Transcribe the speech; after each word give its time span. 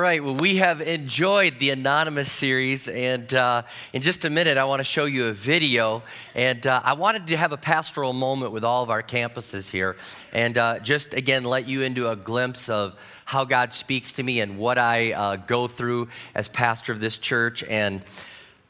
Right, 0.00 0.24
well, 0.24 0.34
we 0.34 0.56
have 0.56 0.80
enjoyed 0.80 1.58
the 1.58 1.68
Anonymous 1.68 2.32
series, 2.32 2.88
and 2.88 3.34
uh, 3.34 3.64
in 3.92 4.00
just 4.00 4.24
a 4.24 4.30
minute, 4.30 4.56
I 4.56 4.64
want 4.64 4.80
to 4.80 4.84
show 4.84 5.04
you 5.04 5.26
a 5.26 5.32
video. 5.32 6.02
And 6.34 6.66
uh, 6.66 6.80
I 6.82 6.94
wanted 6.94 7.26
to 7.26 7.36
have 7.36 7.52
a 7.52 7.58
pastoral 7.58 8.14
moment 8.14 8.52
with 8.52 8.64
all 8.64 8.82
of 8.82 8.88
our 8.88 9.02
campuses 9.02 9.68
here, 9.68 9.96
and 10.32 10.56
uh, 10.56 10.78
just 10.78 11.12
again 11.12 11.44
let 11.44 11.68
you 11.68 11.82
into 11.82 12.08
a 12.08 12.16
glimpse 12.16 12.70
of 12.70 12.98
how 13.26 13.44
God 13.44 13.74
speaks 13.74 14.14
to 14.14 14.22
me 14.22 14.40
and 14.40 14.56
what 14.56 14.78
I 14.78 15.12
uh, 15.12 15.36
go 15.36 15.68
through 15.68 16.08
as 16.34 16.48
pastor 16.48 16.92
of 16.92 17.00
this 17.00 17.18
church. 17.18 17.62
And 17.62 18.00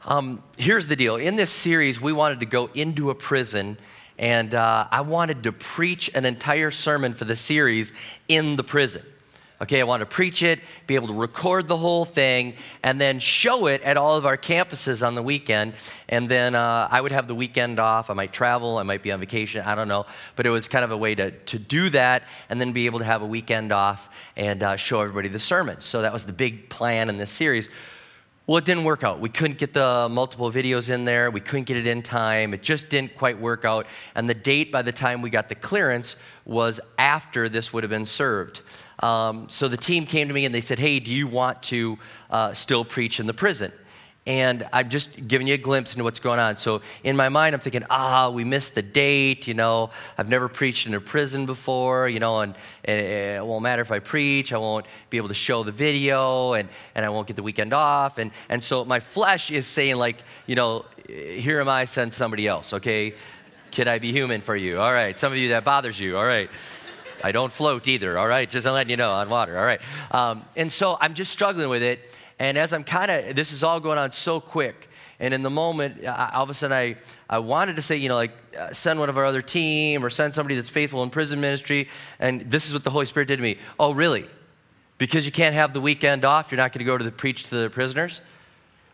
um, 0.05 0.43
here's 0.59 0.89
the 0.89 0.97
deal 0.97 1.15
in 1.15 1.37
this 1.37 1.51
series, 1.51 2.01
we 2.01 2.13
wanted 2.13 2.41
to 2.41 2.47
go 2.47 2.71
into 2.75 3.11
a 3.11 3.15
prison, 3.15 3.79
and 4.19 4.53
uh, 4.53 4.89
I 4.91 5.03
wanted 5.03 5.45
to 5.45 5.53
preach 5.53 6.11
an 6.13 6.25
entire 6.25 6.73
sermon 6.73 7.15
for 7.15 7.25
the 7.25 7.37
series 7.37 7.93
in 8.27 8.57
the 8.57 8.65
prison. 8.65 9.05
Okay, 9.63 9.79
I 9.79 9.85
want 9.85 10.01
to 10.01 10.07
preach 10.07 10.43
it, 10.43 10.59
be 10.87 10.95
able 10.95 11.09
to 11.09 11.15
record 11.15 11.69
the 11.69 11.77
whole 11.77 12.07
thing, 12.07 12.55
and 12.83 12.99
then 12.99 13.19
show 13.19 13.67
it 13.67 13.83
at 13.83 13.99
all 13.99 14.17
of 14.17 14.25
our 14.25 14.39
campuses 14.39 15.07
on 15.07 15.15
the 15.15 15.23
weekend. 15.23 15.75
And 16.09 16.31
then 16.31 16.55
uh, 16.55 16.89
I 16.91 16.99
would 16.99 17.13
have 17.13 17.29
the 17.29 17.35
weekend 17.35 17.79
off. 17.79 18.09
I 18.09 18.15
might 18.15 18.33
travel, 18.33 18.79
I 18.79 18.85
might 18.85 19.03
be 19.03 19.13
on 19.13 19.21
vacation, 19.21 19.63
I 19.67 19.75
don't 19.75 19.89
know. 19.89 20.07
But 20.35 20.47
it 20.47 20.51
was 20.51 20.67
kind 20.67 20.83
of 20.83 20.93
a 20.93 20.97
way 20.97 21.15
to, 21.15 21.31
to 21.31 21.59
do 21.59 21.91
that 21.91 22.23
and 22.49 22.59
then 22.59 22.73
be 22.73 22.87
able 22.87 23.01
to 23.01 23.05
have 23.05 23.21
a 23.21 23.27
weekend 23.27 23.71
off 23.71 24.09
and 24.35 24.63
uh, 24.63 24.77
show 24.77 25.03
everybody 25.03 25.29
the 25.29 25.39
sermon. 25.39 25.83
So 25.83 26.01
that 26.01 26.13
was 26.13 26.25
the 26.25 26.33
big 26.33 26.71
plan 26.71 27.11
in 27.11 27.19
this 27.19 27.31
series. 27.31 27.69
Well, 28.47 28.57
it 28.57 28.65
didn't 28.65 28.83
work 28.83 29.05
out. 29.05 29.21
We 29.21 29.29
couldn't 29.29 29.59
get 29.59 29.75
the 29.75 30.09
multiple 30.11 30.51
videos 30.51 30.91
in 30.91 31.05
there. 31.05 31.31
We 31.31 31.41
couldn't 31.41 31.65
get 31.65 31.77
it 31.77 31.87
in 31.87 32.03
time. 32.03 32.53
It 32.53 32.63
just 32.63 32.89
didn't 32.89 33.15
quite 33.15 33.39
work 33.39 33.65
out. 33.65 33.87
And 34.17 34.29
the 34.29 34.35
date 34.35 34.73
by 34.73 34.83
the 34.83 34.91
time 34.91 35.23
we 35.23 35.31
got 35.31 35.49
the 35.49 35.55
clearance 35.55 36.17
was 36.45 36.81
after 36.99 37.49
this 37.49 37.73
would 37.73 37.85
have 37.85 37.91
been 37.91 38.07
served. 38.07 38.63
Um, 39.01 39.49
so 39.49 39.69
the 39.69 39.77
team 39.77 40.07
came 40.07 40.29
to 40.29 40.35
me 40.35 40.45
and 40.45 40.55
they 40.55 40.61
said, 40.61 40.79
Hey, 40.79 41.01
do 41.01 41.13
you 41.13 41.27
want 41.27 41.63
to 41.65 41.99
uh, 42.31 42.53
still 42.53 42.85
preach 42.85 43.21
in 43.21 43.27
the 43.27 43.35
prison? 43.35 43.73
And 44.27 44.69
I'm 44.73 44.91
just 44.91 45.27
giving 45.27 45.47
you 45.47 45.55
a 45.55 45.59
glimpse 45.59 45.95
into 45.95 46.05
what's 46.05 46.21
going 46.21 46.39
on. 46.39 46.57
So 46.57 46.83
in 47.03 47.17
my 47.17 47.31
mind, 47.31 47.55
I'm 47.55 47.61
thinking, 47.61 47.85
ah, 47.89 48.29
we 48.29 48.45
missed 48.45 48.75
the 48.75 48.83
date. 48.83 49.47
You 49.47 49.55
know, 49.55 49.91
I've 50.19 50.29
never 50.29 50.47
preached 50.47 50.87
in 50.87 50.93
a 50.95 51.01
prison 51.01 51.47
before. 51.47 52.07
You 52.07 52.21
know, 52.21 52.41
and, 52.41 52.55
and 52.85 53.01
it 53.01 53.45
won't 53.45 53.63
matter 53.63 53.81
if 53.81 53.91
I 53.91 53.99
preach. 53.99 54.53
I 54.53 54.59
won't 54.59 54.85
be 55.09 55.17
able 55.17 55.29
to 55.29 55.35
show 55.35 55.63
the 55.63 55.73
video, 55.73 56.53
and, 56.53 56.69
and 56.95 57.05
I 57.05 57.09
won't 57.09 57.29
get 57.29 57.37
the 57.37 57.43
weekend 57.43 57.73
off. 57.73 58.19
And 58.19 58.31
and 58.51 58.63
so 58.63 58.85
my 58.85 59.01
flesh 59.01 59.51
is 59.51 59.67
saying 59.67 59.97
like, 59.97 60.19
you 60.47 60.55
know, 60.55 60.85
here 61.09 61.59
am 61.59 61.69
I, 61.69 61.87
send 61.87 62.13
somebody 62.13 62.47
else. 62.47 62.75
Okay, 62.75 63.15
could 63.73 63.89
I 63.89 63.99
be 63.99 64.13
human 64.13 64.43
for 64.43 64.55
you? 64.55 64.81
All 64.81 64.93
right, 64.93 65.19
some 65.19 65.33
of 65.33 65.39
you 65.39 65.49
that 65.49 65.65
bothers 65.65 65.99
you. 65.99 66.19
All 66.19 66.27
right. 66.27 66.51
I 67.25 67.33
don't 67.33 67.53
float 67.53 67.89
either, 67.89 68.19
all 68.19 68.29
right? 68.29 68.49
Just 68.49 68.67
to 68.67 68.73
let 68.73 68.89
you 68.89 68.97
know 68.97 69.13
on 69.13 69.29
water, 69.29 69.59
all 69.59 69.65
right? 69.65 69.81
Um, 70.11 70.45
and 70.57 70.71
so 70.71 70.97
I'm 71.01 71.15
just 71.15 71.33
struggling 71.33 71.69
with 71.69 71.83
it. 71.83 72.01
And 72.39 72.57
as 72.57 72.73
I'm 72.73 72.85
kind 72.85 73.11
of, 73.11 73.37
this 73.37 73.53
is 73.53 73.63
all 73.63 73.81
going 73.81 73.99
on 73.99 74.11
so 74.11 74.41
quick. 74.41 74.89
And 75.19 75.35
in 75.35 75.43
the 75.43 75.51
moment, 75.51 76.07
I, 76.07 76.31
all 76.35 76.45
of 76.45 76.51
a 76.51 76.55
sudden, 76.55 76.77
I, 76.77 76.97
I 77.29 77.39
wanted 77.39 77.77
to 77.77 77.83
say, 77.83 77.97
you 77.97 78.09
know, 78.09 78.15
like, 78.15 78.33
uh, 78.59 78.73
send 78.73 78.99
one 78.99 79.11
of 79.11 79.19
our 79.19 79.27
other 79.27 79.43
team 79.43 80.05
or 80.05 80.09
send 80.09 80.35
somebody 80.35 80.55
that's 80.55 80.71
faithful 80.71 81.03
in 81.03 81.11
prison 81.11 81.41
ministry. 81.41 81.89
And 82.19 82.41
this 82.51 82.67
is 82.67 82.73
what 82.73 82.85
the 82.85 82.91
Holy 82.91 83.07
Spirit 83.07 83.27
did 83.29 83.37
to 83.37 83.43
me. 83.43 83.59
Oh, 83.79 83.93
really? 83.93 84.25
Because 84.97 85.27
you 85.27 85.33
can't 85.33 85.55
have 85.55 85.75
the 85.75 85.81
weekend 85.81 86.25
off, 86.25 86.51
you're 86.51 86.57
not 86.57 86.73
going 86.73 86.81
to 86.81 86.85
go 86.85 86.97
to 86.97 87.05
the 87.05 87.13
preach 87.13 87.45
to 87.45 87.57
the 87.57 87.71
prisoners? 87.71 88.23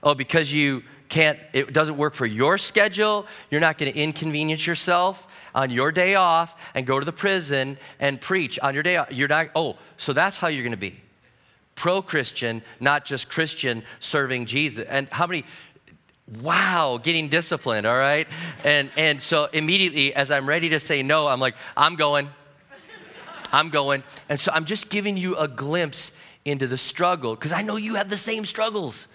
Oh, 0.03 0.15
because 0.15 0.53
you 0.53 0.83
can't, 1.09 1.39
it 1.53 1.73
doesn't 1.73 1.97
work 1.97 2.15
for 2.15 2.27
your 2.27 2.59
schedule, 2.59 3.27
you're 3.51 3.61
not 3.61 3.79
going 3.79 3.93
to 3.93 3.99
inconvenience 3.99 4.67
yourself 4.67 5.33
on 5.55 5.71
your 5.71 5.93
day 5.93 6.15
off 6.15 6.59
and 6.75 6.87
go 6.87 6.99
to 6.99 7.05
the 7.05 7.13
prison 7.13 7.79
and 7.99 8.21
preach 8.21 8.59
on 8.61 8.75
your 8.75 8.83
day 8.83 8.97
off. 8.97 9.11
You're 9.11 9.29
not, 9.29 9.49
oh, 9.55 9.77
so 9.97 10.13
that's 10.13 10.39
how 10.39 10.49
you're 10.49 10.63
going 10.63 10.73
to 10.73 10.77
be. 10.77 11.01
Pro 11.75 12.03
Christian, 12.03 12.63
not 12.81 13.05
just 13.05 13.31
Christian 13.31 13.83
serving 14.01 14.47
Jesus. 14.47 14.87
And 14.89 15.09
how 15.11 15.27
many, 15.27 15.45
wow, 16.41 16.99
getting 17.03 17.29
disciplined, 17.29 17.87
all 17.87 17.97
right? 17.97 18.27
And, 18.65 18.91
and 18.97 19.21
so 19.21 19.47
immediately, 19.53 20.15
as 20.15 20.31
I'm 20.31 20.49
ready 20.49 20.71
to 20.71 20.81
say 20.81 21.03
no, 21.03 21.27
I'm 21.27 21.41
like, 21.41 21.55
I'm 21.77 21.97
going. 21.97 22.31
I'm 23.53 23.71
going. 23.71 24.03
And 24.29 24.41
so 24.41 24.51
I'm 24.53 24.65
just 24.65 24.91
giving 24.91 25.17
you 25.17 25.37
a 25.37 25.49
glimpse 25.49 26.17
into 26.45 26.67
the 26.67 26.79
struggle 26.79 27.35
because 27.35 27.53
I 27.53 27.63
know 27.63 27.77
you 27.77 27.97
have 27.97 28.09
the 28.09 28.17
same 28.17 28.45
struggles 28.45 29.09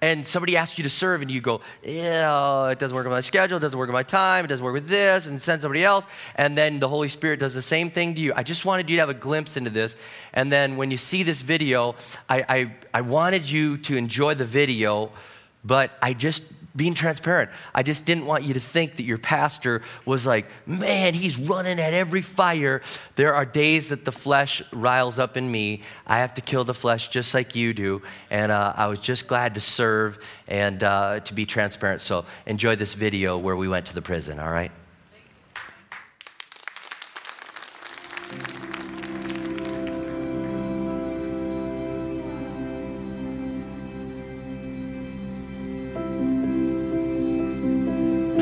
and 0.00 0.26
somebody 0.26 0.56
asks 0.56 0.78
you 0.78 0.84
to 0.84 0.90
serve 0.90 1.22
and 1.22 1.30
you 1.30 1.40
go, 1.40 1.60
yeah, 1.82 2.68
it 2.68 2.78
doesn't 2.78 2.94
work 2.94 3.04
with 3.04 3.12
my 3.12 3.20
schedule, 3.20 3.56
it 3.56 3.60
doesn't 3.60 3.78
work 3.78 3.88
with 3.88 3.94
my 3.94 4.04
time, 4.04 4.44
it 4.44 4.48
doesn't 4.48 4.64
work 4.64 4.74
with 4.74 4.88
this, 4.88 5.26
and 5.26 5.40
send 5.40 5.60
somebody 5.60 5.82
else. 5.82 6.06
And 6.36 6.56
then 6.56 6.78
the 6.78 6.88
Holy 6.88 7.08
Spirit 7.08 7.40
does 7.40 7.54
the 7.54 7.62
same 7.62 7.90
thing 7.90 8.14
to 8.14 8.20
you. 8.20 8.32
I 8.36 8.42
just 8.42 8.64
wanted 8.64 8.88
you 8.88 8.96
to 8.96 9.00
have 9.00 9.08
a 9.08 9.14
glimpse 9.14 9.56
into 9.56 9.70
this. 9.70 9.96
And 10.32 10.52
then 10.52 10.76
when 10.76 10.90
you 10.90 10.96
see 10.96 11.24
this 11.24 11.42
video, 11.42 11.96
I, 12.28 12.44
I, 12.48 12.74
I 12.94 13.00
wanted 13.00 13.50
you 13.50 13.76
to 13.78 13.96
enjoy 13.96 14.34
the 14.34 14.44
video, 14.44 15.10
but 15.64 15.90
I 16.00 16.12
just 16.12 16.44
being 16.76 16.94
transparent. 16.94 17.50
I 17.74 17.82
just 17.82 18.06
didn't 18.06 18.26
want 18.26 18.44
you 18.44 18.54
to 18.54 18.60
think 18.60 18.96
that 18.96 19.02
your 19.02 19.18
pastor 19.18 19.82
was 20.04 20.26
like, 20.26 20.46
man, 20.66 21.14
he's 21.14 21.36
running 21.36 21.80
at 21.80 21.94
every 21.94 22.22
fire. 22.22 22.82
There 23.16 23.34
are 23.34 23.44
days 23.44 23.88
that 23.88 24.04
the 24.04 24.12
flesh 24.12 24.62
riles 24.72 25.18
up 25.18 25.36
in 25.36 25.50
me. 25.50 25.82
I 26.06 26.18
have 26.18 26.34
to 26.34 26.40
kill 26.40 26.64
the 26.64 26.74
flesh 26.74 27.08
just 27.08 27.34
like 27.34 27.54
you 27.54 27.74
do. 27.74 28.02
And 28.30 28.52
uh, 28.52 28.74
I 28.76 28.86
was 28.86 29.00
just 29.00 29.28
glad 29.28 29.54
to 29.54 29.60
serve 29.60 30.18
and 30.46 30.82
uh, 30.82 31.20
to 31.20 31.34
be 31.34 31.46
transparent. 31.46 32.00
So 32.00 32.24
enjoy 32.46 32.76
this 32.76 32.94
video 32.94 33.38
where 33.38 33.56
we 33.56 33.68
went 33.68 33.86
to 33.86 33.94
the 33.94 34.02
prison, 34.02 34.38
all 34.38 34.50
right? 34.50 34.70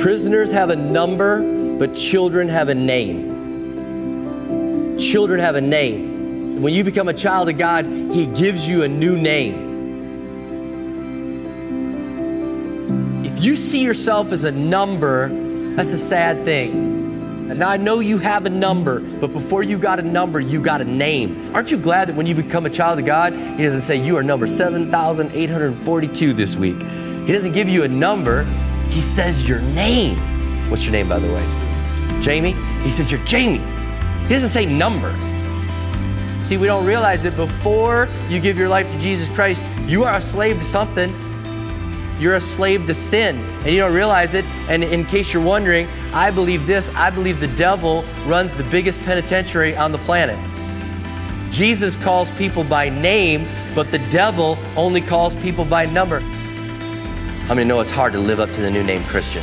Prisoners 0.06 0.52
have 0.52 0.70
a 0.70 0.76
number, 0.76 1.42
but 1.78 1.92
children 1.92 2.48
have 2.48 2.68
a 2.68 2.74
name. 2.76 3.26
Children 5.00 5.40
have 5.40 5.56
a 5.56 5.60
name. 5.60 6.62
When 6.62 6.72
you 6.72 6.84
become 6.84 7.08
a 7.08 7.12
child 7.12 7.48
of 7.48 7.58
God, 7.58 7.86
He 7.86 8.28
gives 8.28 8.68
you 8.68 8.84
a 8.84 8.88
new 8.88 9.16
name. 9.16 9.64
If 13.24 13.44
you 13.44 13.56
see 13.56 13.82
yourself 13.82 14.30
as 14.30 14.44
a 14.44 14.52
number, 14.52 15.28
that's 15.74 15.92
a 15.92 15.98
sad 15.98 16.44
thing. 16.44 17.50
And 17.50 17.58
now 17.58 17.70
I 17.70 17.76
know 17.76 17.98
you 17.98 18.18
have 18.18 18.46
a 18.46 18.50
number, 18.50 19.00
but 19.00 19.32
before 19.32 19.64
you 19.64 19.76
got 19.76 19.98
a 19.98 20.02
number, 20.02 20.38
you 20.38 20.60
got 20.60 20.80
a 20.80 20.84
name. 20.84 21.52
Aren't 21.52 21.72
you 21.72 21.78
glad 21.78 22.06
that 22.10 22.14
when 22.14 22.26
you 22.26 22.34
become 22.36 22.64
a 22.64 22.70
child 22.70 23.00
of 23.00 23.06
God, 23.06 23.32
He 23.32 23.64
doesn't 23.64 23.82
say 23.82 23.96
you 23.96 24.16
are 24.16 24.22
number 24.22 24.46
7,842 24.46 26.32
this 26.32 26.54
week? 26.54 26.80
He 27.26 27.32
doesn't 27.32 27.54
give 27.54 27.68
you 27.68 27.82
a 27.82 27.88
number, 27.88 28.46
he 28.88 29.00
says 29.00 29.48
your 29.48 29.60
name. 29.60 30.18
What's 30.70 30.84
your 30.84 30.92
name, 30.92 31.08
by 31.08 31.18
the 31.18 31.32
way? 31.32 32.20
Jamie? 32.20 32.52
He 32.82 32.90
says 32.90 33.10
you're 33.10 33.24
Jamie. 33.24 33.58
He 34.22 34.28
doesn't 34.28 34.50
say 34.50 34.66
number. 34.66 35.14
See, 36.44 36.56
we 36.56 36.66
don't 36.66 36.84
realize 36.84 37.24
that 37.24 37.36
before 37.36 38.08
you 38.28 38.40
give 38.40 38.56
your 38.56 38.68
life 38.68 38.90
to 38.92 38.98
Jesus 38.98 39.28
Christ, 39.28 39.62
you 39.86 40.04
are 40.04 40.16
a 40.16 40.20
slave 40.20 40.58
to 40.58 40.64
something. 40.64 41.14
You're 42.18 42.34
a 42.34 42.40
slave 42.40 42.86
to 42.86 42.94
sin, 42.94 43.38
and 43.38 43.66
you 43.66 43.78
don't 43.78 43.92
realize 43.92 44.34
it. 44.34 44.44
And 44.68 44.82
in 44.82 45.04
case 45.04 45.34
you're 45.34 45.42
wondering, 45.42 45.86
I 46.12 46.30
believe 46.30 46.66
this 46.66 46.88
I 46.94 47.10
believe 47.10 47.40
the 47.40 47.48
devil 47.48 48.04
runs 48.26 48.54
the 48.54 48.64
biggest 48.64 49.00
penitentiary 49.02 49.76
on 49.76 49.92
the 49.92 49.98
planet. 49.98 50.38
Jesus 51.52 51.94
calls 51.96 52.32
people 52.32 52.64
by 52.64 52.88
name, 52.88 53.46
but 53.74 53.90
the 53.90 53.98
devil 54.08 54.58
only 54.76 55.00
calls 55.00 55.36
people 55.36 55.64
by 55.64 55.86
number. 55.86 56.20
I 57.48 57.54
mean, 57.54 57.68
know 57.68 57.80
it's 57.80 57.92
hard 57.92 58.12
to 58.14 58.18
live 58.18 58.40
up 58.40 58.50
to 58.52 58.60
the 58.60 58.70
new 58.70 58.82
name 58.82 59.04
Christian? 59.04 59.42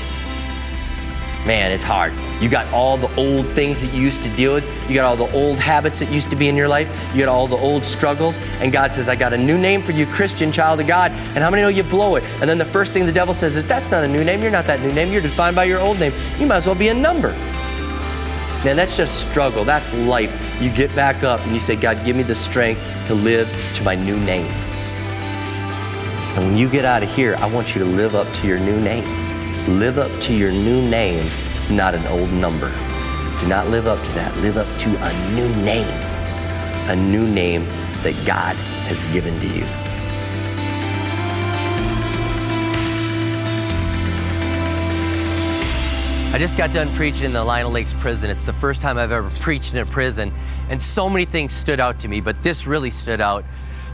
Man, 1.45 1.71
it's 1.71 1.83
hard. 1.83 2.13
You 2.41 2.49
got 2.49 2.71
all 2.73 2.97
the 2.97 3.13
old 3.15 3.45
things 3.47 3.81
that 3.81 3.93
you 3.93 4.01
used 4.01 4.23
to 4.23 4.29
deal 4.35 4.53
with. 4.53 4.89
You 4.89 4.95
got 4.95 5.05
all 5.05 5.15
the 5.15 5.33
old 5.33 5.57
habits 5.57 5.99
that 5.99 6.09
used 6.09 6.29
to 6.29 6.37
be 6.37 6.47
in 6.47 6.55
your 6.55 6.69
life. 6.69 6.89
You 7.13 7.19
got 7.25 7.29
all 7.29 7.47
the 7.47 7.57
old 7.57 7.85
struggles. 7.85 8.39
And 8.59 8.71
God 8.71 8.93
says, 8.93 9.09
I 9.09 9.15
got 9.15 9.33
a 9.33 9.37
new 9.37 9.57
name 9.57 9.81
for 9.81 9.91
you, 9.91 10.05
Christian, 10.05 10.51
child 10.53 10.79
of 10.79 10.87
God. 10.87 11.11
And 11.11 11.39
how 11.39 11.49
many 11.49 11.61
know 11.61 11.67
you 11.67 11.83
blow 11.83 12.15
it? 12.15 12.23
And 12.41 12.49
then 12.49 12.57
the 12.57 12.65
first 12.65 12.93
thing 12.93 13.05
the 13.05 13.11
devil 13.11 13.33
says 13.33 13.57
is, 13.57 13.65
That's 13.65 13.91
not 13.91 14.03
a 14.03 14.07
new 14.07 14.23
name. 14.23 14.41
You're 14.41 14.51
not 14.51 14.65
that 14.67 14.81
new 14.81 14.91
name. 14.93 15.11
You're 15.11 15.21
defined 15.21 15.55
by 15.55 15.65
your 15.65 15.79
old 15.79 15.99
name. 15.99 16.13
You 16.39 16.45
might 16.45 16.57
as 16.57 16.65
well 16.65 16.75
be 16.75 16.89
a 16.89 16.93
number. 16.93 17.31
Man, 18.63 18.77
that's 18.77 18.95
just 18.95 19.29
struggle. 19.29 19.65
That's 19.65 19.93
life. 19.93 20.61
You 20.61 20.69
get 20.69 20.95
back 20.95 21.23
up 21.23 21.41
and 21.41 21.53
you 21.53 21.59
say, 21.59 21.75
God, 21.75 22.05
give 22.05 22.15
me 22.15 22.23
the 22.23 22.35
strength 22.35 22.81
to 23.07 23.15
live 23.15 23.49
to 23.75 23.83
my 23.83 23.95
new 23.95 24.17
name. 24.17 24.51
And 26.35 26.45
when 26.47 26.57
you 26.57 26.67
get 26.67 26.83
out 26.83 27.03
of 27.03 27.13
here, 27.13 27.35
I 27.37 27.45
want 27.45 27.75
you 27.75 27.83
to 27.83 27.87
live 27.87 28.15
up 28.15 28.31
to 28.33 28.47
your 28.47 28.57
new 28.57 28.81
name. 28.81 29.05
Live 29.79 29.99
up 29.99 30.11
to 30.21 30.33
your 30.33 30.51
new 30.51 30.81
name, 30.89 31.29
not 31.69 31.93
an 31.93 32.07
old 32.07 32.31
number. 32.33 32.73
Do 33.39 33.47
not 33.47 33.67
live 33.67 33.85
up 33.85 34.03
to 34.03 34.11
that. 34.13 34.35
Live 34.37 34.57
up 34.57 34.67
to 34.79 34.89
a 34.89 35.35
new 35.35 35.47
name, 35.63 35.87
a 36.89 36.95
new 36.95 37.27
name 37.27 37.65
that 38.01 38.15
God 38.25 38.55
has 38.87 39.05
given 39.13 39.39
to 39.41 39.47
you. 39.47 39.63
I 46.33 46.39
just 46.39 46.57
got 46.57 46.73
done 46.73 46.91
preaching 46.95 47.25
in 47.25 47.33
the 47.33 47.45
Lino 47.45 47.69
Lakes 47.69 47.93
prison. 47.93 48.31
It's 48.31 48.43
the 48.43 48.53
first 48.53 48.81
time 48.81 48.97
I've 48.97 49.11
ever 49.11 49.29
preached 49.41 49.75
in 49.75 49.79
a 49.81 49.85
prison, 49.85 50.33
and 50.71 50.81
so 50.81 51.07
many 51.07 51.25
things 51.25 51.53
stood 51.53 51.79
out 51.79 51.99
to 51.99 52.07
me, 52.07 52.21
but 52.21 52.41
this 52.41 52.65
really 52.65 52.89
stood 52.89 53.21
out 53.21 53.45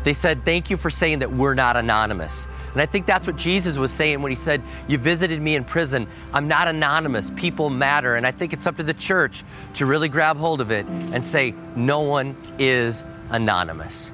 They 0.04 0.14
said, 0.14 0.46
Thank 0.46 0.70
you 0.70 0.78
for 0.78 0.90
saying 0.90 1.20
that 1.20 1.32
we're 1.32 1.54
not 1.54 1.78
anonymous. 1.78 2.48
And 2.72 2.82
I 2.82 2.86
think 2.86 3.06
that's 3.06 3.28
what 3.28 3.36
Jesus 3.36 3.78
was 3.78 3.92
saying 3.92 4.22
when 4.22 4.32
he 4.32 4.36
said, 4.36 4.62
You 4.88 4.98
visited 4.98 5.42
me 5.42 5.56
in 5.56 5.64
prison. 5.64 6.08
I'm 6.34 6.48
not 6.48 6.68
anonymous. 6.68 7.32
People 7.32 7.70
matter. 7.70 8.16
And 8.16 8.26
I 8.26 8.32
think 8.32 8.54
it's 8.54 8.68
up 8.68 8.78
to 8.78 8.84
the 8.84 8.94
church 8.94 9.44
to 9.76 9.86
really 9.86 10.10
grab 10.10 10.38
hold 10.38 10.62
of 10.62 10.72
it 10.72 10.86
and 10.86 11.26
say, 11.26 11.54
No 11.76 12.02
one 12.02 12.36
is 12.58 13.04
anonymous. 13.30 14.12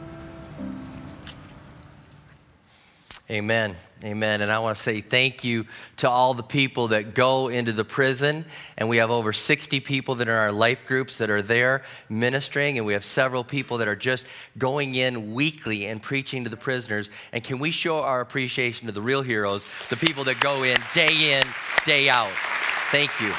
Amen. 3.30 3.76
Amen. 4.04 4.42
And 4.42 4.52
I 4.52 4.60
want 4.60 4.76
to 4.76 4.84
say 4.84 5.00
thank 5.00 5.46
you 5.46 5.66
to 5.98 6.10
all 6.10 6.34
the 6.34 6.44
people 6.44 6.90
that 6.90 7.14
go 7.14 7.48
into 7.48 7.72
the 7.72 7.86
prison. 7.86 8.46
And 8.78 8.90
we 8.90 8.98
have 8.98 9.10
over 9.10 9.32
60 9.32 9.80
people 9.80 10.16
that 10.16 10.28
are 10.28 10.34
in 10.34 10.38
our 10.38 10.52
life 10.52 10.86
groups 10.86 11.18
that 11.20 11.30
are 11.30 11.42
there 11.42 11.82
ministering. 12.10 12.78
And 12.78 12.86
we 12.86 12.94
have 12.94 13.06
several 13.06 13.44
people 13.44 13.78
that 13.78 13.88
are 13.88 13.96
just 13.96 14.26
going 14.58 14.96
in 14.96 15.34
weekly 15.34 15.86
and 15.86 16.02
preaching 16.02 16.44
to 16.44 16.50
the 16.50 16.58
prisoners. 16.58 17.10
And 17.32 17.42
can 17.42 17.58
we 17.58 17.72
show 17.72 18.02
our 18.02 18.20
appreciation 18.20 18.88
to 18.88 18.92
the 18.92 19.02
real 19.02 19.22
heroes, 19.22 19.66
the 19.90 19.98
people 19.98 20.26
that 20.26 20.42
go 20.42 20.64
in 20.64 20.78
day 20.94 21.38
in, 21.38 21.44
day 21.86 22.10
out? 22.10 22.32
Thank 22.92 23.12
you. 23.22 23.34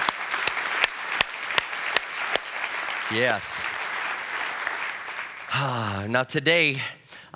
Yes. 3.15 3.45
now, 6.09 6.25
today, 6.25 6.81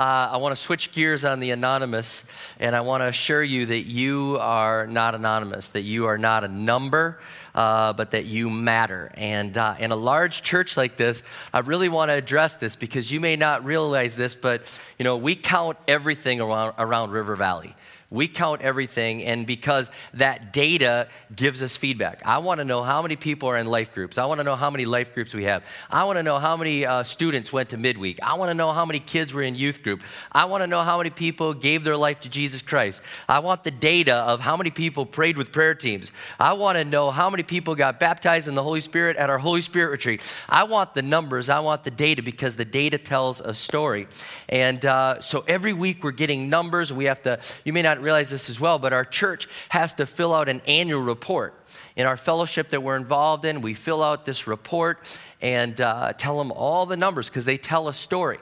uh, 0.00 0.30
I 0.32 0.38
want 0.38 0.56
to 0.56 0.60
switch 0.62 0.92
gears 0.92 1.26
on 1.26 1.40
the 1.40 1.50
anonymous, 1.50 2.24
and 2.58 2.74
I 2.74 2.80
want 2.80 3.02
to 3.02 3.08
assure 3.08 3.42
you 3.42 3.66
that 3.66 3.80
you 3.80 4.38
are 4.40 4.86
not 4.86 5.14
anonymous, 5.14 5.72
that 5.72 5.82
you 5.82 6.06
are 6.06 6.16
not 6.16 6.42
a 6.42 6.48
number, 6.48 7.20
uh, 7.54 7.92
but 7.92 8.12
that 8.12 8.24
you 8.24 8.48
matter. 8.48 9.10
And 9.12 9.58
uh, 9.58 9.74
in 9.78 9.90
a 9.92 9.96
large 9.96 10.42
church 10.42 10.78
like 10.78 10.96
this, 10.96 11.22
I 11.52 11.58
really 11.58 11.90
want 11.90 12.08
to 12.08 12.14
address 12.14 12.56
this 12.56 12.76
because 12.76 13.12
you 13.12 13.20
may 13.20 13.36
not 13.36 13.62
realize 13.62 14.16
this, 14.16 14.34
but 14.34 14.62
you 14.98 15.04
know 15.04 15.18
we 15.18 15.36
count 15.36 15.76
everything 15.86 16.40
around, 16.40 16.72
around 16.78 17.10
River 17.10 17.36
Valley. 17.36 17.74
We 18.10 18.26
count 18.26 18.60
everything, 18.62 19.22
and 19.24 19.46
because 19.46 19.90
that 20.14 20.52
data 20.52 21.06
gives 21.34 21.62
us 21.62 21.76
feedback. 21.76 22.22
I 22.24 22.38
want 22.38 22.58
to 22.58 22.64
know 22.64 22.82
how 22.82 23.02
many 23.02 23.14
people 23.14 23.48
are 23.48 23.56
in 23.56 23.68
life 23.68 23.94
groups. 23.94 24.18
I 24.18 24.26
want 24.26 24.40
to 24.40 24.44
know 24.44 24.56
how 24.56 24.68
many 24.68 24.84
life 24.84 25.14
groups 25.14 25.32
we 25.32 25.44
have. 25.44 25.64
I 25.88 26.02
want 26.04 26.18
to 26.18 26.24
know 26.24 26.38
how 26.38 26.56
many 26.56 26.84
uh, 26.84 27.04
students 27.04 27.52
went 27.52 27.68
to 27.68 27.76
midweek. 27.76 28.18
I 28.20 28.34
want 28.34 28.50
to 28.50 28.54
know 28.54 28.72
how 28.72 28.84
many 28.84 28.98
kids 28.98 29.32
were 29.32 29.42
in 29.42 29.54
youth 29.54 29.84
group. 29.84 30.02
I 30.32 30.46
want 30.46 30.62
to 30.62 30.66
know 30.66 30.82
how 30.82 30.98
many 30.98 31.10
people 31.10 31.54
gave 31.54 31.84
their 31.84 31.96
life 31.96 32.20
to 32.22 32.28
Jesus 32.28 32.62
Christ. 32.62 33.00
I 33.28 33.38
want 33.38 33.62
the 33.62 33.70
data 33.70 34.14
of 34.14 34.40
how 34.40 34.56
many 34.56 34.70
people 34.70 35.06
prayed 35.06 35.36
with 35.36 35.52
prayer 35.52 35.76
teams. 35.76 36.10
I 36.38 36.54
want 36.54 36.78
to 36.78 36.84
know 36.84 37.12
how 37.12 37.30
many 37.30 37.44
people 37.44 37.76
got 37.76 38.00
baptized 38.00 38.48
in 38.48 38.56
the 38.56 38.62
Holy 38.62 38.80
Spirit 38.80 39.16
at 39.18 39.30
our 39.30 39.38
Holy 39.38 39.60
Spirit 39.60 39.90
retreat. 39.90 40.20
I 40.48 40.64
want 40.64 40.94
the 40.94 41.02
numbers. 41.02 41.48
I 41.48 41.60
want 41.60 41.84
the 41.84 41.92
data 41.92 42.22
because 42.22 42.56
the 42.56 42.64
data 42.64 42.98
tells 42.98 43.40
a 43.40 43.54
story. 43.54 44.08
And 44.48 44.84
uh, 44.84 45.20
so 45.20 45.44
every 45.46 45.72
week 45.72 46.02
we're 46.02 46.10
getting 46.10 46.50
numbers. 46.50 46.92
We 46.92 47.04
have 47.04 47.22
to, 47.22 47.38
you 47.64 47.72
may 47.72 47.82
not 47.82 47.99
realize 48.02 48.30
this 48.30 48.50
as 48.50 48.60
well, 48.60 48.78
but 48.78 48.92
our 48.92 49.04
church 49.04 49.48
has 49.70 49.92
to 49.94 50.06
fill 50.06 50.34
out 50.34 50.48
an 50.48 50.60
annual 50.66 51.02
report. 51.02 51.54
In 51.96 52.06
our 52.06 52.16
fellowship 52.16 52.70
that 52.70 52.82
we're 52.82 52.96
involved 52.96 53.44
in, 53.44 53.60
we 53.62 53.74
fill 53.74 54.02
out 54.02 54.24
this 54.24 54.46
report 54.46 54.98
and 55.40 55.80
uh, 55.80 56.12
tell 56.16 56.38
them 56.38 56.52
all 56.52 56.86
the 56.86 56.96
numbers 56.96 57.28
because 57.28 57.44
they 57.44 57.56
tell 57.56 57.88
a 57.88 57.94
story 57.94 58.38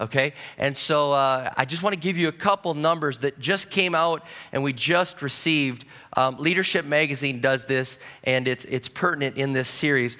okay? 0.00 0.32
And 0.56 0.76
so 0.76 1.12
uh, 1.12 1.52
I 1.56 1.64
just 1.64 1.82
want 1.82 1.94
to 1.94 2.00
give 2.00 2.16
you 2.16 2.28
a 2.28 2.32
couple 2.32 2.72
numbers 2.74 3.18
that 3.20 3.38
just 3.38 3.70
came 3.70 3.94
out 3.94 4.24
and 4.52 4.62
we 4.62 4.72
just 4.72 5.22
received. 5.22 5.84
Um, 6.16 6.38
Leadership 6.38 6.84
Magazine 6.84 7.40
does 7.40 7.66
this, 7.66 8.00
and 8.24 8.48
it's, 8.48 8.64
it's 8.64 8.88
pertinent 8.88 9.36
in 9.36 9.52
this 9.52 9.68
series. 9.68 10.16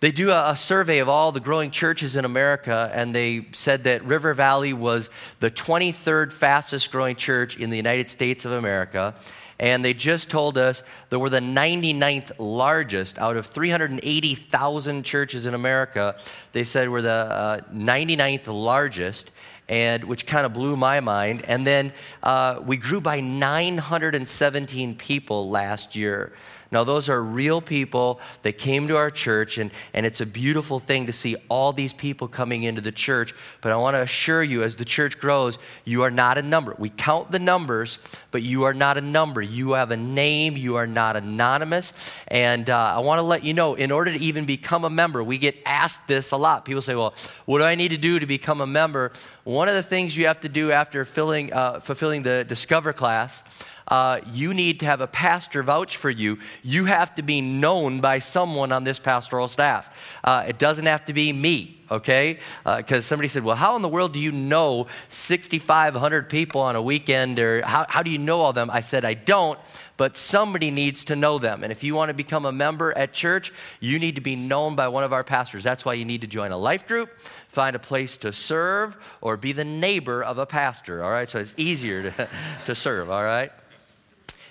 They 0.00 0.12
do 0.12 0.30
a, 0.30 0.54
survey 0.56 0.98
of 0.98 1.08
all 1.08 1.32
the 1.32 1.40
growing 1.40 1.72
churches 1.72 2.14
in 2.14 2.24
America, 2.24 2.88
and 2.94 3.12
they 3.12 3.46
said 3.50 3.82
that 3.84 4.04
River 4.04 4.32
Valley 4.32 4.72
was 4.72 5.10
the 5.40 5.50
23rd 5.50 6.32
fastest 6.32 6.92
growing 6.92 7.16
church 7.16 7.58
in 7.58 7.70
the 7.70 7.76
United 7.76 8.08
States 8.08 8.44
of 8.44 8.52
America. 8.52 9.16
And 9.58 9.84
they 9.84 9.94
just 9.94 10.30
told 10.30 10.56
us 10.56 10.84
that 11.08 11.18
we're 11.18 11.30
the 11.30 11.40
99th 11.40 12.30
largest 12.38 13.18
out 13.18 13.36
of 13.36 13.46
380,000 13.46 15.02
churches 15.02 15.46
in 15.46 15.54
America. 15.54 16.16
They 16.52 16.62
said 16.62 16.88
we're 16.88 17.02
the 17.02 17.10
uh, 17.10 17.60
99th 17.74 18.46
largest, 18.46 19.32
and 19.68 20.04
which 20.04 20.26
kind 20.26 20.46
of 20.46 20.52
blew 20.52 20.76
my 20.76 21.00
mind. 21.00 21.44
And 21.48 21.66
then 21.66 21.92
uh, 22.22 22.60
we 22.64 22.76
grew 22.76 23.00
by 23.00 23.18
917 23.18 24.94
people 24.94 25.50
last 25.50 25.96
year. 25.96 26.32
Now, 26.70 26.84
those 26.84 27.08
are 27.08 27.22
real 27.22 27.62
people 27.62 28.20
that 28.42 28.58
came 28.58 28.88
to 28.88 28.96
our 28.96 29.10
church, 29.10 29.56
and, 29.56 29.70
and 29.94 30.04
it's 30.04 30.20
a 30.20 30.26
beautiful 30.26 30.78
thing 30.78 31.06
to 31.06 31.14
see 31.14 31.34
all 31.48 31.72
these 31.72 31.94
people 31.94 32.28
coming 32.28 32.64
into 32.64 32.82
the 32.82 32.92
church. 32.92 33.34
But 33.62 33.72
I 33.72 33.76
want 33.76 33.96
to 33.96 34.02
assure 34.02 34.42
you, 34.42 34.62
as 34.62 34.76
the 34.76 34.84
church 34.84 35.18
grows, 35.18 35.58
you 35.86 36.02
are 36.02 36.10
not 36.10 36.36
a 36.36 36.42
number. 36.42 36.74
We 36.78 36.90
count 36.90 37.30
the 37.30 37.38
numbers, 37.38 37.98
but 38.30 38.42
you 38.42 38.64
are 38.64 38.74
not 38.74 38.98
a 38.98 39.00
number. 39.00 39.40
You 39.40 39.72
have 39.72 39.90
a 39.92 39.96
name, 39.96 40.58
you 40.58 40.76
are 40.76 40.86
not 40.86 41.16
anonymous. 41.16 41.94
And 42.26 42.68
uh, 42.68 42.92
I 42.96 42.98
want 42.98 43.18
to 43.18 43.22
let 43.22 43.44
you 43.44 43.54
know, 43.54 43.74
in 43.74 43.90
order 43.90 44.12
to 44.12 44.18
even 44.18 44.44
become 44.44 44.84
a 44.84 44.90
member, 44.90 45.24
we 45.24 45.38
get 45.38 45.56
asked 45.64 46.06
this 46.06 46.32
a 46.32 46.36
lot. 46.36 46.66
People 46.66 46.82
say, 46.82 46.94
Well, 46.94 47.14
what 47.46 47.58
do 47.58 47.64
I 47.64 47.76
need 47.76 47.92
to 47.92 47.96
do 47.96 48.18
to 48.18 48.26
become 48.26 48.60
a 48.60 48.66
member? 48.66 49.12
One 49.44 49.68
of 49.68 49.74
the 49.74 49.82
things 49.82 50.14
you 50.14 50.26
have 50.26 50.40
to 50.40 50.48
do 50.50 50.70
after 50.70 51.06
filling, 51.06 51.50
uh, 51.50 51.80
fulfilling 51.80 52.24
the 52.24 52.44
Discover 52.44 52.92
class 52.92 53.42
uh, 53.88 54.20
you 54.32 54.54
need 54.54 54.80
to 54.80 54.86
have 54.86 55.00
a 55.00 55.06
pastor 55.06 55.62
vouch 55.62 55.96
for 55.96 56.10
you. 56.10 56.38
You 56.62 56.84
have 56.84 57.14
to 57.16 57.22
be 57.22 57.40
known 57.40 58.00
by 58.00 58.18
someone 58.18 58.70
on 58.70 58.84
this 58.84 58.98
pastoral 58.98 59.48
staff. 59.48 59.90
Uh, 60.22 60.44
it 60.46 60.58
doesn't 60.58 60.86
have 60.86 61.04
to 61.06 61.12
be 61.12 61.32
me, 61.32 61.80
okay? 61.90 62.38
Because 62.64 63.04
uh, 63.04 63.08
somebody 63.08 63.28
said, 63.28 63.44
Well, 63.44 63.56
how 63.56 63.76
in 63.76 63.82
the 63.82 63.88
world 63.88 64.12
do 64.12 64.18
you 64.18 64.30
know 64.30 64.86
6,500 65.08 66.28
people 66.28 66.60
on 66.60 66.76
a 66.76 66.82
weekend? 66.82 67.38
Or 67.38 67.62
how, 67.62 67.86
how 67.88 68.02
do 68.02 68.10
you 68.10 68.18
know 68.18 68.40
all 68.40 68.52
them? 68.52 68.70
I 68.70 68.80
said, 68.80 69.04
I 69.04 69.14
don't 69.14 69.58
but 69.98 70.16
somebody 70.16 70.70
needs 70.70 71.04
to 71.06 71.16
know 71.16 71.40
them. 71.40 71.64
And 71.64 71.72
if 71.72 71.82
you 71.82 71.92
want 71.92 72.08
to 72.08 72.14
become 72.14 72.46
a 72.46 72.52
member 72.52 72.96
at 72.96 73.12
church, 73.12 73.52
you 73.80 73.98
need 73.98 74.14
to 74.14 74.20
be 74.20 74.36
known 74.36 74.76
by 74.76 74.86
one 74.86 75.02
of 75.02 75.12
our 75.12 75.24
pastors. 75.24 75.64
That's 75.64 75.84
why 75.84 75.94
you 75.94 76.04
need 76.04 76.20
to 76.20 76.28
join 76.28 76.52
a 76.52 76.56
life 76.56 76.86
group, 76.86 77.10
find 77.48 77.74
a 77.74 77.80
place 77.80 78.16
to 78.18 78.32
serve, 78.32 78.96
or 79.20 79.36
be 79.36 79.50
the 79.50 79.64
neighbor 79.64 80.22
of 80.22 80.38
a 80.38 80.46
pastor, 80.46 81.02
all 81.02 81.10
right? 81.10 81.28
So 81.28 81.40
it's 81.40 81.52
easier 81.56 82.12
to, 82.12 82.28
to 82.66 82.74
serve, 82.76 83.10
all 83.10 83.24
right? 83.24 83.50